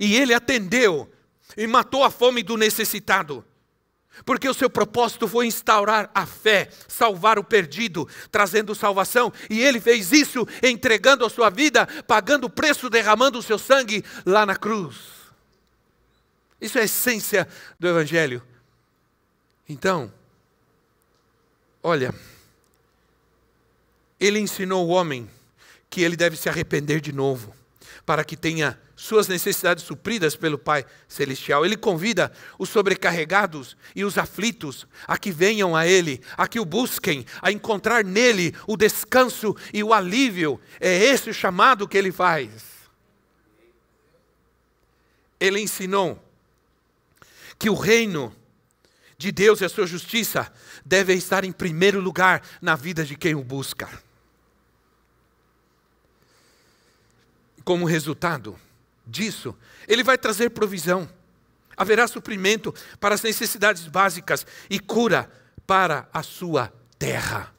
[0.00, 1.11] E ele atendeu
[1.56, 3.44] e matou a fome do necessitado.
[4.24, 9.32] Porque o seu propósito foi instaurar a fé, salvar o perdido, trazendo salvação.
[9.48, 14.04] E ele fez isso entregando a sua vida, pagando o preço, derramando o seu sangue
[14.26, 14.96] lá na cruz.
[16.60, 17.48] Isso é a essência
[17.80, 18.42] do Evangelho.
[19.68, 20.12] Então,
[21.82, 22.14] olha,
[24.20, 25.28] ele ensinou o homem
[25.88, 27.54] que ele deve se arrepender de novo,
[28.04, 31.64] para que tenha suas necessidades supridas pelo Pai Celestial.
[31.64, 36.64] Ele convida os sobrecarregados e os aflitos a que venham a Ele, a que o
[36.64, 40.60] busquem, a encontrar nele o descanso e o alívio.
[40.80, 42.50] É esse o chamado que ele faz.
[45.40, 46.22] Ele ensinou
[47.58, 48.34] que o reino
[49.18, 50.52] de Deus e a sua justiça
[50.84, 53.88] deve estar em primeiro lugar na vida de quem o busca.
[57.64, 58.58] Como resultado,
[59.06, 61.08] disso, ele vai trazer provisão.
[61.76, 65.30] Haverá suprimento para as necessidades básicas e cura
[65.66, 67.52] para a sua terra.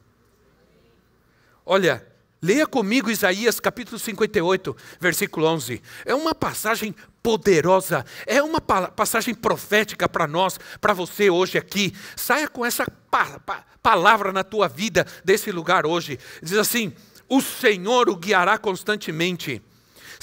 [1.65, 2.05] Olha,
[2.41, 5.81] leia comigo Isaías capítulo 58, versículo 11.
[6.05, 11.93] É uma passagem poderosa, é uma passagem profética para nós, para você hoje aqui.
[12.15, 16.19] Saia com essa pa pa palavra na tua vida desse lugar hoje.
[16.41, 16.93] Diz assim:
[17.27, 19.61] O Senhor o guiará constantemente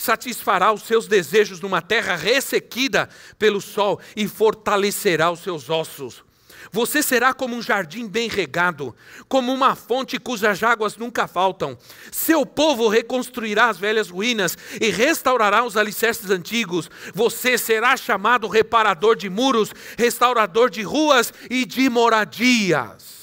[0.01, 3.09] satisfará os seus desejos numa terra ressequida
[3.39, 6.25] pelo sol e fortalecerá os seus ossos.
[6.73, 8.95] Você será como um jardim bem regado,
[9.29, 11.77] como uma fonte cujas águas nunca faltam.
[12.13, 16.91] Seu povo reconstruirá as velhas ruínas e restaurará os alicerces antigos.
[17.13, 23.21] Você será chamado reparador de muros, restaurador de ruas e de moradias.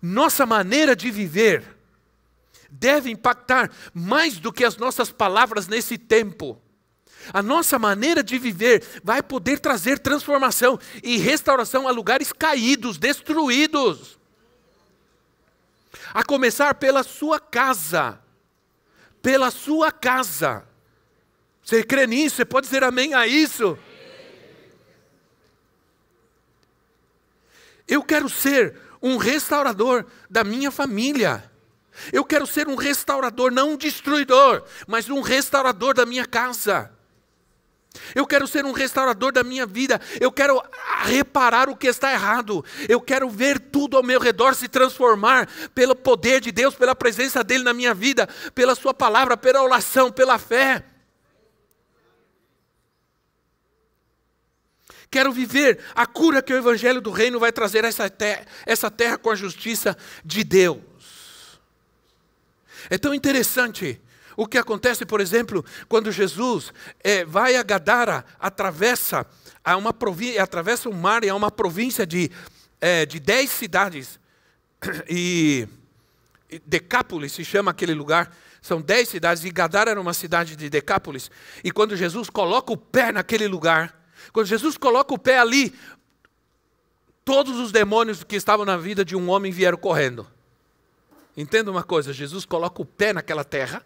[0.00, 1.77] Nossa maneira de viver
[2.68, 6.60] deve impactar mais do que as nossas palavras nesse tempo.
[7.32, 14.18] A nossa maneira de viver vai poder trazer transformação e restauração a lugares caídos, destruídos.
[16.14, 18.18] A começar pela sua casa.
[19.20, 20.64] Pela sua casa.
[21.62, 22.36] Você crê nisso?
[22.36, 23.78] Você pode dizer amém a isso?
[27.86, 31.50] Eu quero ser um restaurador da minha família.
[32.12, 36.90] Eu quero ser um restaurador, não um destruidor, mas um restaurador da minha casa.
[38.14, 40.00] Eu quero ser um restaurador da minha vida.
[40.20, 40.62] Eu quero
[41.04, 42.64] reparar o que está errado.
[42.88, 47.42] Eu quero ver tudo ao meu redor se transformar pelo poder de Deus, pela presença
[47.42, 50.84] dele na minha vida, pela sua palavra, pela oração, pela fé.
[55.10, 58.90] Quero viver a cura que o evangelho do reino vai trazer a essa terra, essa
[58.90, 60.78] terra com a justiça de Deus.
[62.90, 64.00] É tão interessante
[64.36, 66.72] o que acontece, por exemplo, quando Jesus
[67.02, 69.26] é, vai a Gadara, atravessa,
[69.64, 69.94] a uma
[70.40, 72.30] atravessa o mar e é uma província de,
[72.80, 74.18] é, de dez cidades.
[75.10, 75.66] E,
[76.64, 78.34] Decápolis se chama aquele lugar.
[78.62, 81.30] São dez cidades e Gadara era uma cidade de Decápolis.
[81.62, 83.94] E quando Jesus coloca o pé naquele lugar,
[84.32, 85.74] quando Jesus coloca o pé ali,
[87.24, 90.26] todos os demônios que estavam na vida de um homem vieram correndo.
[91.38, 93.80] Entenda uma coisa: Jesus coloca o pé naquela terra,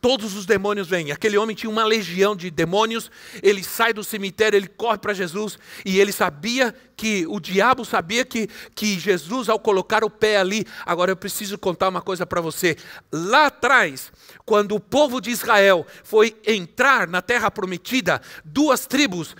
[0.00, 1.10] todos os demônios vêm.
[1.10, 3.10] Aquele homem tinha uma legião de demônios,
[3.42, 8.24] ele sai do cemitério, ele corre para Jesus, e ele sabia que, o diabo sabia
[8.24, 12.40] que, que Jesus, ao colocar o pé ali, agora eu preciso contar uma coisa para
[12.40, 12.76] você.
[13.10, 14.12] Lá atrás,
[14.46, 19.34] quando o povo de Israel foi entrar na terra prometida, duas tribos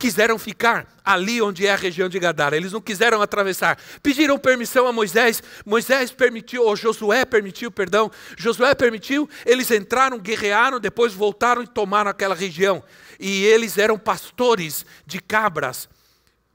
[0.00, 2.56] quiseram ficar ali onde é a região de Gadara.
[2.56, 3.78] Eles não quiseram atravessar.
[4.02, 5.42] Pediram permissão a Moisés.
[5.64, 8.10] Moisés permitiu, ou Josué permitiu, perdão.
[8.34, 9.28] Josué permitiu.
[9.44, 12.82] Eles entraram, guerrearam, depois voltaram e tomaram aquela região.
[13.20, 15.86] E eles eram pastores de cabras.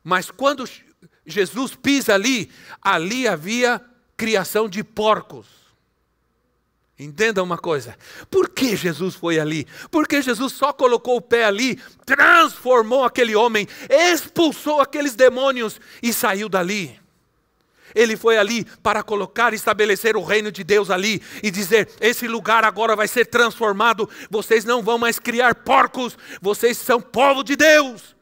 [0.03, 0.67] Mas quando
[1.23, 3.79] Jesus pisa ali, ali havia
[4.17, 5.64] criação de porcos.
[6.97, 7.97] Entenda uma coisa.
[8.31, 9.67] Por que Jesus foi ali?
[9.91, 16.47] Porque Jesus só colocou o pé ali, transformou aquele homem, expulsou aqueles demônios e saiu
[16.47, 16.97] dali.
[17.93, 22.27] Ele foi ali para colocar e estabelecer o reino de Deus ali e dizer: esse
[22.27, 24.09] lugar agora vai ser transformado.
[24.29, 28.14] Vocês não vão mais criar porcos, vocês são povo de Deus.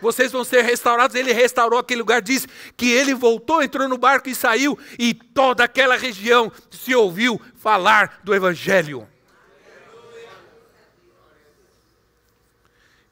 [0.00, 1.14] Vocês vão ser restaurados.
[1.14, 2.46] Ele restaurou aquele lugar, diz
[2.76, 8.20] que ele voltou, entrou no barco e saiu, e toda aquela região se ouviu falar
[8.24, 9.06] do Evangelho.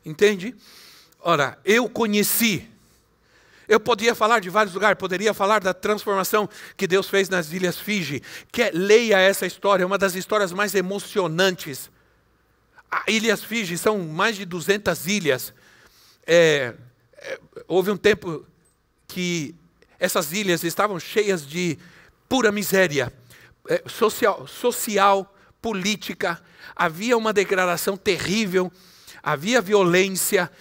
[0.04, 0.54] Entende?
[1.20, 2.68] Ora, eu conheci
[3.68, 7.78] eu podia falar de vários lugares, poderia falar da transformação que Deus fez nas Ilhas
[7.78, 8.22] Fiji.
[8.50, 11.90] Que leia essa história, é uma das histórias mais emocionantes.
[12.90, 15.52] As Ilhas Fiji são mais de 200 ilhas.
[16.30, 16.74] É,
[17.16, 18.46] é, houve um tempo
[19.06, 19.54] que
[19.98, 21.78] essas ilhas estavam cheias de
[22.28, 23.10] pura miséria
[23.66, 26.38] é, social, social, política.
[26.76, 28.70] Havia uma degradação terrível,
[29.22, 30.52] havia violência,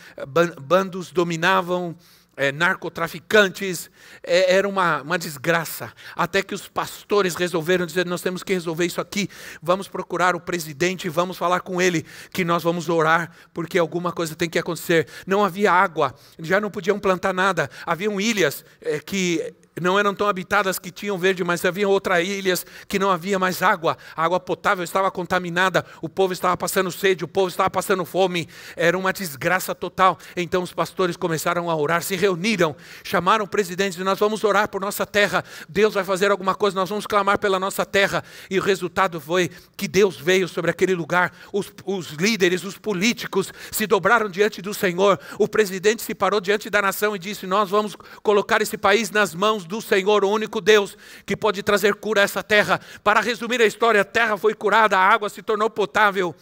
[0.61, 1.93] bandos dominavam
[2.37, 3.89] é, narcotraficantes,
[4.23, 5.91] é, era uma, uma desgraça.
[6.15, 9.27] Até que os pastores resolveram dizer: nós temos que resolver isso aqui,
[9.61, 14.35] vamos procurar o presidente, vamos falar com ele, que nós vamos orar, porque alguma coisa
[14.35, 15.07] tem que acontecer.
[15.25, 20.27] Não havia água, já não podiam plantar nada, haviam ilhas é, que não eram tão
[20.27, 23.97] habitadas que tinham verde, mas havia outras ilhas que não havia mais água.
[24.15, 28.47] A água potável estava contaminada, o povo estava passando sede, o povo estava passando fome.
[28.75, 30.17] Era uma desgraça total.
[30.35, 34.81] Então os pastores começaram a orar, se reuniram, chamaram o presidente, nós vamos orar por
[34.81, 35.43] nossa terra.
[35.67, 38.23] Deus vai fazer alguma coisa, nós vamos clamar pela nossa terra.
[38.49, 41.31] E o resultado foi que Deus veio sobre aquele lugar.
[41.53, 45.19] Os, os líderes, os políticos se dobraram diante do Senhor.
[45.37, 49.35] O presidente se parou diante da nação e disse: Nós vamos colocar esse país nas
[49.35, 52.79] mãos do Senhor, o único Deus que pode trazer cura a essa terra.
[53.03, 56.35] Para resumir a história, a terra foi curada, a água se tornou potável,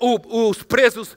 [0.00, 1.16] o, os presos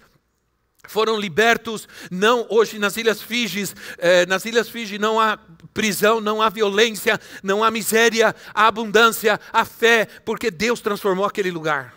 [0.87, 1.87] foram libertos.
[2.09, 5.39] Não hoje nas Ilhas Fiji, eh, nas Ilhas Fiji não há
[5.73, 11.51] prisão, não há violência, não há miséria, há abundância, há fé, porque Deus transformou aquele
[11.51, 11.95] lugar.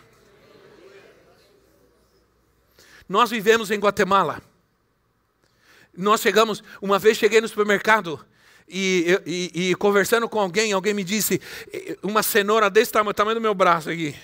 [3.07, 4.41] Nós vivemos em Guatemala.
[5.95, 8.25] Nós chegamos, uma vez cheguei no supermercado
[8.67, 11.39] e, e, e, conversando com alguém, alguém me disse,
[12.01, 14.15] uma cenoura desse tamanho, tamanho do meu braço aqui.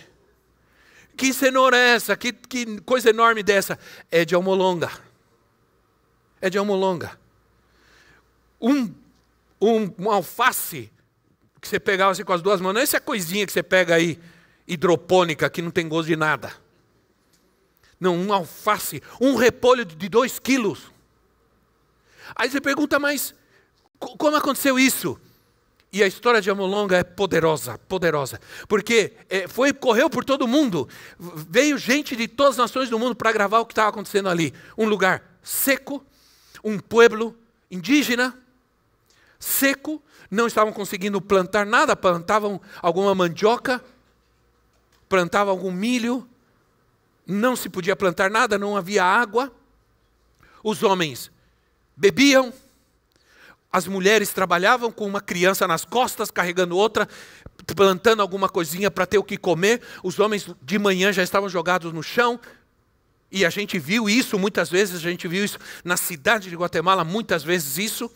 [1.15, 2.17] Que cenoura é essa?
[2.17, 3.77] Que, que coisa enorme dessa?
[4.09, 4.91] É de almolonga.
[6.41, 7.19] É de almolonga.
[8.59, 8.91] Um,
[9.61, 10.91] um, um alface
[11.61, 13.93] que você pegava assim com as duas mãos, não é essa coisinha que você pega
[13.93, 14.19] aí,
[14.67, 16.51] hidropônica, que não tem gosto de nada.
[17.99, 20.91] Não, um alface, um repolho de dois quilos.
[22.35, 23.35] Aí você pergunta, mas
[24.01, 25.19] como aconteceu isso?
[25.93, 30.87] E a história de Amolonga é poderosa, poderosa, porque é, foi correu por todo mundo.
[31.19, 34.53] Veio gente de todas as nações do mundo para gravar o que estava acontecendo ali.
[34.77, 36.03] Um lugar seco,
[36.63, 37.37] um pueblo
[37.69, 38.37] indígena,
[39.37, 43.83] seco, não estavam conseguindo plantar nada, plantavam alguma mandioca,
[45.09, 46.25] plantavam algum milho,
[47.27, 49.51] não se podia plantar nada, não havia água.
[50.63, 51.29] Os homens
[51.97, 52.53] bebiam,
[53.71, 57.07] as mulheres trabalhavam com uma criança nas costas, carregando outra,
[57.75, 59.81] plantando alguma coisinha para ter o que comer.
[60.03, 62.39] Os homens de manhã já estavam jogados no chão.
[63.31, 67.05] E a gente viu isso muitas vezes, a gente viu isso na cidade de Guatemala,
[67.05, 68.11] muitas vezes isso.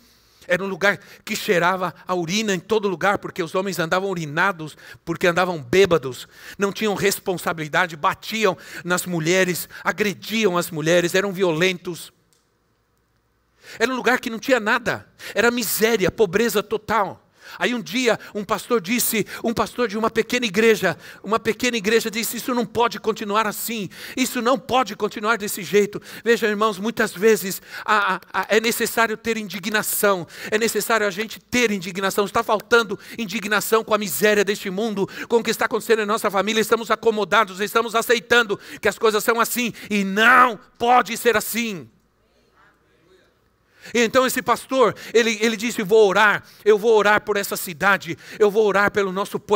[0.45, 4.77] Era um lugar que cheirava a urina em todo lugar, porque os homens andavam urinados,
[5.03, 6.27] porque andavam bêbados,
[6.57, 12.13] não tinham responsabilidade, batiam nas mulheres, agrediam as mulheres, eram violentos.
[13.79, 17.25] Era um lugar que não tinha nada, era miséria, pobreza total.
[17.57, 22.09] Aí um dia um pastor disse, um pastor de uma pequena igreja, uma pequena igreja
[22.09, 26.01] disse: Isso não pode continuar assim, isso não pode continuar desse jeito.
[26.23, 31.39] Veja, irmãos, muitas vezes a, a, a, é necessário ter indignação, é necessário a gente
[31.39, 32.25] ter indignação.
[32.25, 36.29] Está faltando indignação com a miséria deste mundo, com o que está acontecendo em nossa
[36.29, 36.61] família.
[36.61, 41.89] Estamos acomodados, estamos aceitando que as coisas são assim, e não pode ser assim.
[43.93, 48.51] Então esse pastor, ele, ele disse: Vou orar, eu vou orar por essa cidade, eu
[48.51, 49.55] vou orar pelo nosso povo.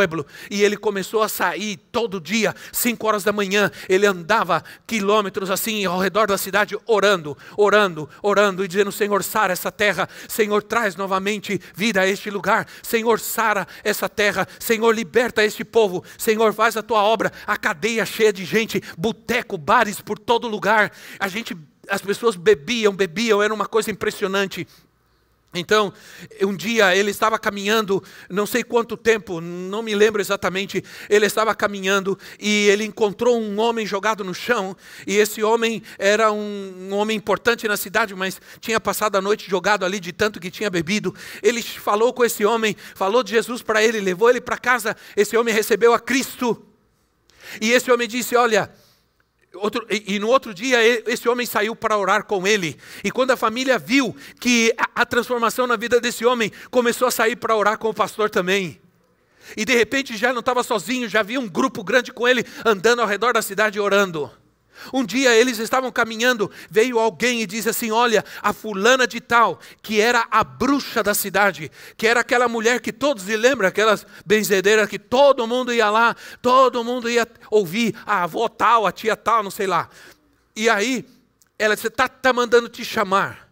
[0.49, 3.69] E ele começou a sair todo dia, 5 horas da manhã.
[3.89, 9.51] Ele andava quilômetros assim ao redor da cidade, orando, orando, orando e dizendo: Senhor, sara
[9.51, 15.43] essa terra, Senhor, traz novamente vida a este lugar, Senhor, sara essa terra, Senhor, liberta
[15.43, 17.31] este povo, Senhor, faz a tua obra.
[17.45, 20.91] A cadeia cheia de gente, boteco, bares por todo lugar.
[21.19, 21.55] A gente
[21.89, 24.67] as pessoas bebiam, bebiam, era uma coisa impressionante.
[25.51, 25.91] Então,
[26.43, 31.55] um dia ele estava caminhando, não sei quanto tempo, não me lembro exatamente, ele estava
[31.55, 34.77] caminhando e ele encontrou um homem jogado no chão,
[35.07, 39.49] e esse homem era um, um, homem importante na cidade, mas tinha passado a noite
[39.49, 41.15] jogado ali de tanto que tinha bebido.
[41.41, 44.95] Ele falou com esse homem, falou de Jesus para ele, levou ele para casa.
[45.17, 46.63] Esse homem recebeu a Cristo.
[47.59, 48.71] E esse homem disse: Olha,
[49.55, 50.77] Outro, e, e, no outro dia,
[51.09, 52.77] esse homem saiu para orar com ele.
[53.03, 57.11] E quando a família viu que a, a transformação na vida desse homem, começou a
[57.11, 58.79] sair para orar com o pastor também.
[59.57, 63.01] E de repente já não estava sozinho, já havia um grupo grande com ele andando
[63.01, 64.31] ao redor da cidade orando.
[64.93, 69.59] Um dia eles estavam caminhando, veio alguém e disse assim: Olha, a fulana de tal,
[69.81, 74.05] que era a bruxa da cidade, que era aquela mulher que todos se lembram, aquelas
[74.25, 79.15] benzedeiras que todo mundo ia lá, todo mundo ia ouvir, a avó tal, a tia
[79.15, 79.89] tal, não sei lá.
[80.55, 81.05] E aí,
[81.57, 83.49] ela disse: Está tá mandando te chamar.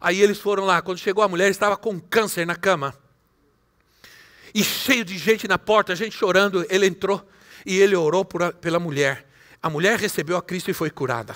[0.00, 2.94] Aí eles foram lá, quando chegou a mulher, estava com câncer na cama.
[4.54, 7.26] E cheio de gente na porta, gente chorando, ele entrou
[7.66, 9.26] e ele orou por, pela mulher.
[9.64, 11.34] A mulher recebeu a Cristo e foi curada.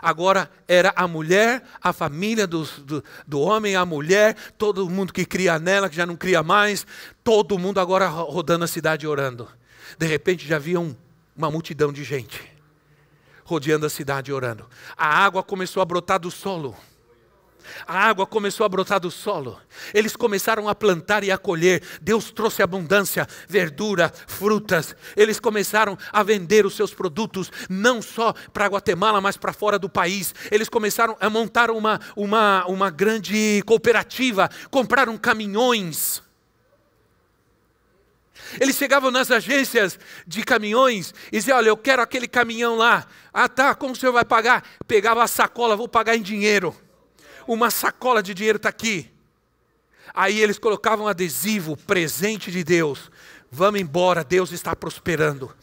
[0.00, 5.26] Agora era a mulher, a família do, do, do, homem, a mulher, todo mundo que
[5.26, 6.86] cria nela, que já não cria mais,
[7.22, 9.46] todo mundo agora rodando a cidade orando.
[9.98, 10.96] De repente já havia um,
[11.36, 12.50] uma multidão de gente
[13.44, 14.66] rodeando a cidade orando.
[14.96, 16.74] A água começou a brotar do solo.
[17.86, 19.60] A água começou a brotar do solo.
[19.92, 21.82] Eles começaram a plantar e a colher.
[22.00, 24.94] Deus trouxe abundância, verdura, frutas.
[25.16, 29.88] Eles começaram a vender os seus produtos, não só para Guatemala, mas para fora do
[29.88, 30.34] país.
[30.50, 36.22] Eles começaram a montar uma, uma, uma grande cooperativa, compraram caminhões.
[38.60, 43.06] Eles chegavam nas agências de caminhões e diziam: Olha, eu quero aquele caminhão lá.
[43.32, 44.64] Ah, tá, como o senhor vai pagar?
[44.86, 46.74] Pegava a sacola, vou pagar em dinheiro
[47.46, 49.10] uma sacola de dinheiro está aqui.
[50.14, 53.10] Aí eles colocavam adesivo, presente de Deus.
[53.50, 55.54] Vamos embora, Deus está prosperando.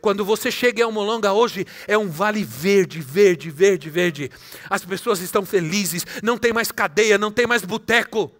[0.00, 4.30] Quando você chega em Almolonga hoje, é um vale verde, verde, verde, verde.
[4.68, 8.30] As pessoas estão felizes, não tem mais cadeia, não tem mais boteco.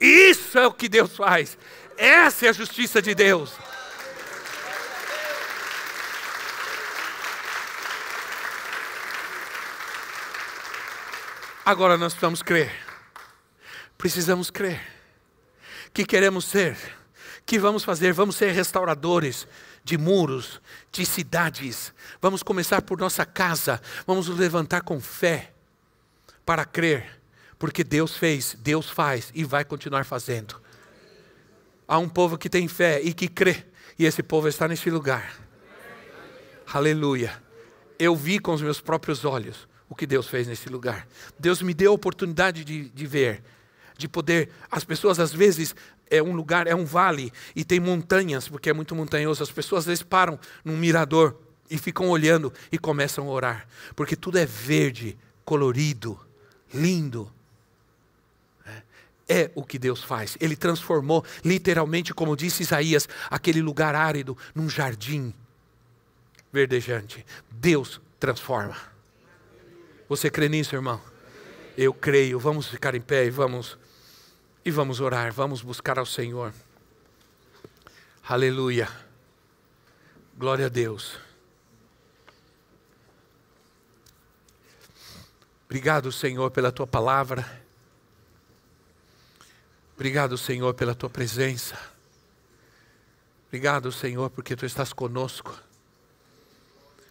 [0.00, 1.56] Isso é o que Deus faz.
[1.96, 3.52] Essa é a justiça de Deus.
[11.64, 12.72] Agora nós precisamos crer.
[13.96, 14.80] Precisamos crer.
[15.94, 16.76] Que queremos ser.
[17.46, 18.12] Que vamos fazer?
[18.12, 19.46] Vamos ser restauradores
[19.84, 20.60] de muros,
[20.90, 21.94] de cidades.
[22.20, 23.80] Vamos começar por nossa casa.
[24.04, 25.52] Vamos nos levantar com fé
[26.44, 27.20] para crer.
[27.60, 30.60] Porque Deus fez, Deus faz e vai continuar fazendo.
[31.86, 33.64] Há um povo que tem fé e que crê.
[33.96, 35.36] E esse povo está nesse lugar.
[36.72, 37.40] Aleluia.
[38.00, 41.06] Eu vi com os meus próprios olhos o que Deus fez nesse lugar.
[41.38, 43.42] Deus me deu a oportunidade de, de ver,
[43.98, 44.48] de poder.
[44.70, 45.76] As pessoas às vezes
[46.10, 49.42] é um lugar, é um vale e tem montanhas, porque é muito montanhoso.
[49.42, 51.38] As pessoas às vezes param num mirador
[51.70, 56.18] e ficam olhando e começam a orar, porque tudo é verde, colorido,
[56.72, 57.30] lindo.
[59.28, 60.38] É, é o que Deus faz.
[60.40, 65.34] Ele transformou, literalmente, como disse Isaías, aquele lugar árido num jardim
[66.50, 67.26] verdejante.
[67.50, 68.91] Deus transforma.
[70.12, 71.00] Você crê nisso, irmão?
[71.74, 72.38] Eu creio.
[72.38, 73.78] Vamos ficar em pé e vamos
[74.62, 76.52] e vamos orar, vamos buscar ao Senhor.
[78.22, 78.90] Aleluia.
[80.36, 81.18] Glória a Deus.
[85.64, 87.62] Obrigado, Senhor, pela tua palavra.
[89.94, 91.78] Obrigado, Senhor, pela tua presença.
[93.46, 95.58] Obrigado, Senhor, porque tu estás conosco.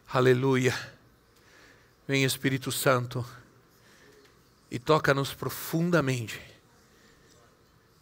[0.08, 1.01] Aleluia.
[2.08, 3.24] Vem Espírito Santo
[4.70, 6.41] e toca-nos profundamente.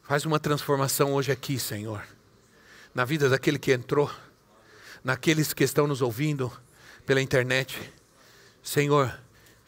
[0.03, 2.03] Faz uma transformação hoje aqui, Senhor,
[2.95, 4.09] na vida daquele que entrou,
[5.03, 6.51] naqueles que estão nos ouvindo
[7.05, 7.77] pela internet.
[8.63, 9.13] Senhor,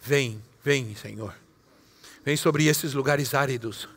[0.01, 1.35] vem, vem, Senhor.
[2.23, 3.89] Vem sobre esses lugares áridos.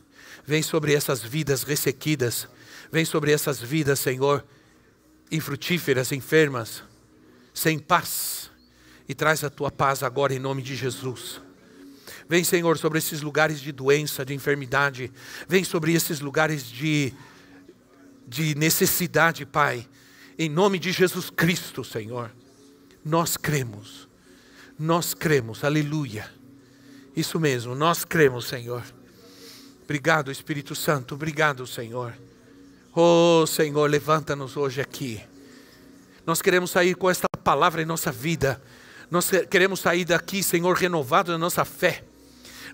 [0.44, 2.48] Vem sobre essas vidas ressequidas.
[2.90, 4.44] Vem sobre essas vidas, Senhor,
[5.30, 6.82] infrutíferas, enfermas,
[7.52, 8.50] sem paz
[9.08, 11.40] e traz a tua paz agora em nome de Jesus.
[12.28, 15.12] Vem, Senhor, sobre esses lugares de doença, de enfermidade.
[15.46, 17.12] Vem sobre esses lugares de,
[18.26, 19.86] de necessidade, Pai.
[20.38, 22.30] Em nome de Jesus Cristo, Senhor.
[23.04, 24.08] Nós cremos.
[24.78, 25.64] Nós cremos.
[25.64, 26.30] Aleluia.
[27.14, 28.82] Isso mesmo, nós cremos, Senhor.
[29.84, 31.14] Obrigado, Espírito Santo.
[31.14, 32.14] Obrigado, Senhor.
[32.92, 35.20] Oh, Senhor, levanta-nos hoje aqui.
[36.26, 38.60] Nós queremos sair com esta palavra em nossa vida
[39.10, 42.04] nós queremos sair daqui, Senhor, renovado na nossa fé.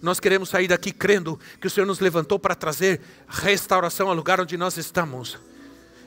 [0.00, 4.40] Nós queremos sair daqui crendo que o Senhor nos levantou para trazer restauração ao lugar
[4.40, 5.38] onde nós estamos.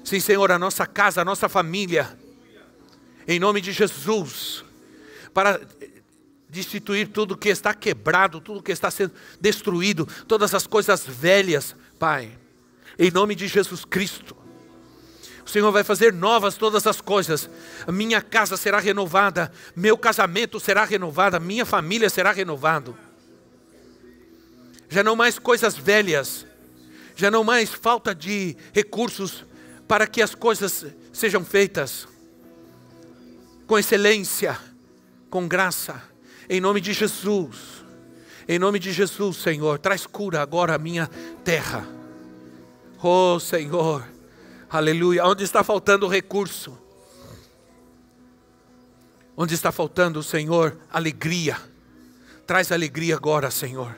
[0.04, 2.18] Sim, Senhor, a nossa casa, a nossa família,
[3.28, 4.66] em nome de Jesus,
[5.34, 5.62] para
[6.50, 12.38] destituir tudo que está quebrado, tudo que está sendo destruído, todas as coisas velhas, Pai,
[12.98, 14.43] em nome de Jesus Cristo.
[15.54, 17.48] Senhor vai fazer novas todas as coisas.
[17.88, 22.98] Minha casa será renovada, meu casamento será renovado, minha família será renovado.
[24.90, 26.48] Já não mais coisas velhas,
[27.16, 29.46] já não mais falta de recursos
[29.88, 32.08] para que as coisas sejam feitas
[33.68, 34.58] com excelência,
[35.30, 36.02] com graça,
[36.50, 37.84] em nome de Jesus.
[38.48, 41.08] Em nome de Jesus, Senhor, traz cura agora à minha
[41.44, 41.88] terra.
[43.04, 44.13] Oh, Senhor,
[44.78, 45.26] aleluia.
[45.26, 46.78] Onde está faltando recurso?
[49.36, 51.58] Onde está faltando, Senhor, alegria?
[52.46, 53.96] Traz alegria agora, Senhor.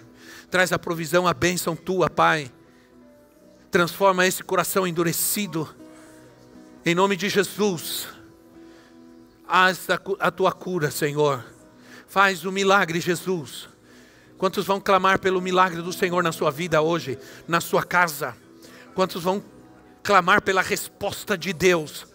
[0.49, 2.51] Traz a provisão, a bênção tua, Pai.
[3.69, 5.67] Transforma esse coração endurecido.
[6.85, 8.07] Em nome de Jesus.
[9.47, 9.87] Haz
[10.19, 11.43] a tua cura, Senhor.
[12.07, 13.67] Faz o milagre, Jesus.
[14.37, 17.17] Quantos vão clamar pelo milagre do Senhor na sua vida hoje,
[17.47, 18.35] na sua casa?
[18.93, 19.43] Quantos vão
[20.05, 22.05] clamar pela resposta de Deus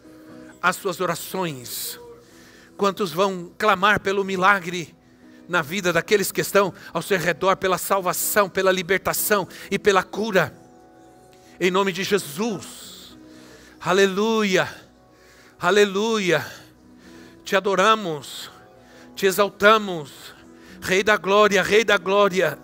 [0.63, 2.01] às suas orações?
[2.77, 4.97] Quantos vão clamar pelo milagre
[5.47, 10.55] na vida daqueles que estão ao seu redor, pela salvação, pela libertação e pela cura?
[11.61, 13.19] Em nome de Jesus.
[13.79, 14.67] Aleluia.
[15.59, 16.47] Aleluia.
[17.45, 18.51] Te adoramos
[19.21, 20.11] te exaltamos,
[20.81, 22.59] Rei da glória, Rei da glória.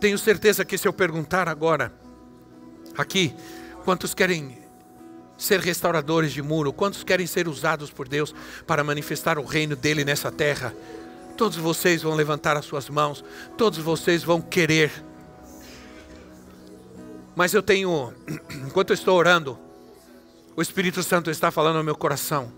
[0.00, 1.92] Tenho certeza que se eu perguntar agora,
[2.96, 3.34] aqui,
[3.84, 4.58] quantos querem
[5.36, 8.34] ser restauradores de muro, quantos querem ser usados por Deus
[8.66, 10.74] para manifestar o reino dele nessa terra,
[11.36, 13.24] todos vocês vão levantar as suas mãos,
[13.56, 14.90] todos vocês vão querer
[17.40, 18.12] mas eu tenho,
[18.66, 19.58] enquanto eu estou orando,
[20.56, 22.52] o Espírito Santo está falando ao meu coração.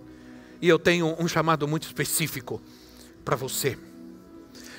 [0.60, 2.60] E eu tenho um chamado muito específico
[3.24, 3.78] para você.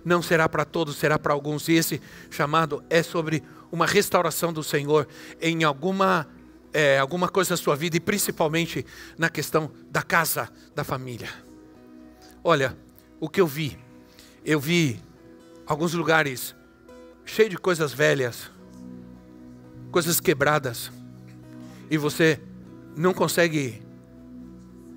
[0.04, 1.68] Não será para todos, será para alguns.
[1.68, 5.08] E esse chamado é sobre uma restauração do Senhor
[5.42, 6.28] em alguma,
[6.72, 8.86] é, alguma coisa da sua vida e principalmente
[9.18, 11.30] na questão da casa, da família.
[12.44, 12.78] Olha,
[13.20, 13.80] o que eu vi,
[14.46, 15.00] eu vi
[15.66, 16.54] alguns lugares
[17.26, 18.52] cheios de coisas velhas,
[19.92, 20.92] coisas quebradas,
[21.90, 22.40] e você
[22.96, 23.82] não consegue,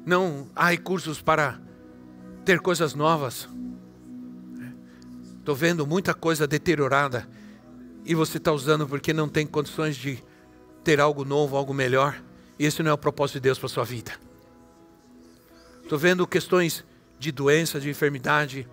[0.05, 1.61] não há recursos para
[2.45, 3.49] ter coisas novas.
[5.47, 7.25] Estou vendo muita coisa deteriorada
[8.05, 10.19] e você está usando porque não tem condições de
[10.83, 12.21] ter algo novo, algo melhor.
[12.59, 14.11] Esse não é o propósito de Deus para a sua vida.
[15.85, 16.85] Estou vendo questões
[17.17, 18.69] de doença, de enfermidade.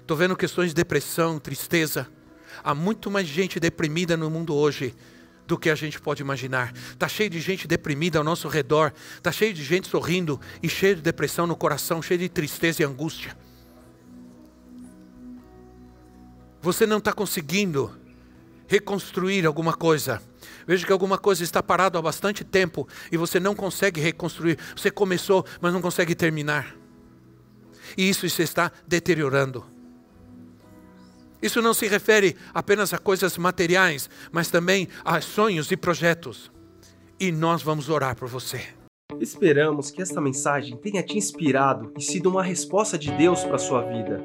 [0.00, 2.08] Estou vendo questões de depressão, tristeza.
[2.64, 4.96] Há muito mais gente deprimida no mundo hoje
[5.46, 6.74] do que a gente pode imaginar.
[6.74, 10.96] Está cheio de gente deprimida ao nosso redor, está cheio de gente sorrindo e cheio
[10.96, 13.36] de depressão no coração, cheio de tristeza e angústia.
[16.62, 17.90] Você não está conseguindo
[18.68, 20.22] reconstruir alguma coisa.
[20.66, 24.56] Veja que alguma coisa está parado há bastante tempo e você não consegue reconstruir.
[24.76, 26.74] Você começou, mas não consegue terminar.
[27.98, 29.64] E isso se está deteriorando.
[31.42, 36.52] Isso não se refere apenas a coisas materiais, mas também a sonhos e projetos.
[37.18, 38.62] E nós vamos orar por você.
[39.20, 43.58] Esperamos que esta mensagem tenha te inspirado e sido uma resposta de Deus para a
[43.58, 44.24] sua vida.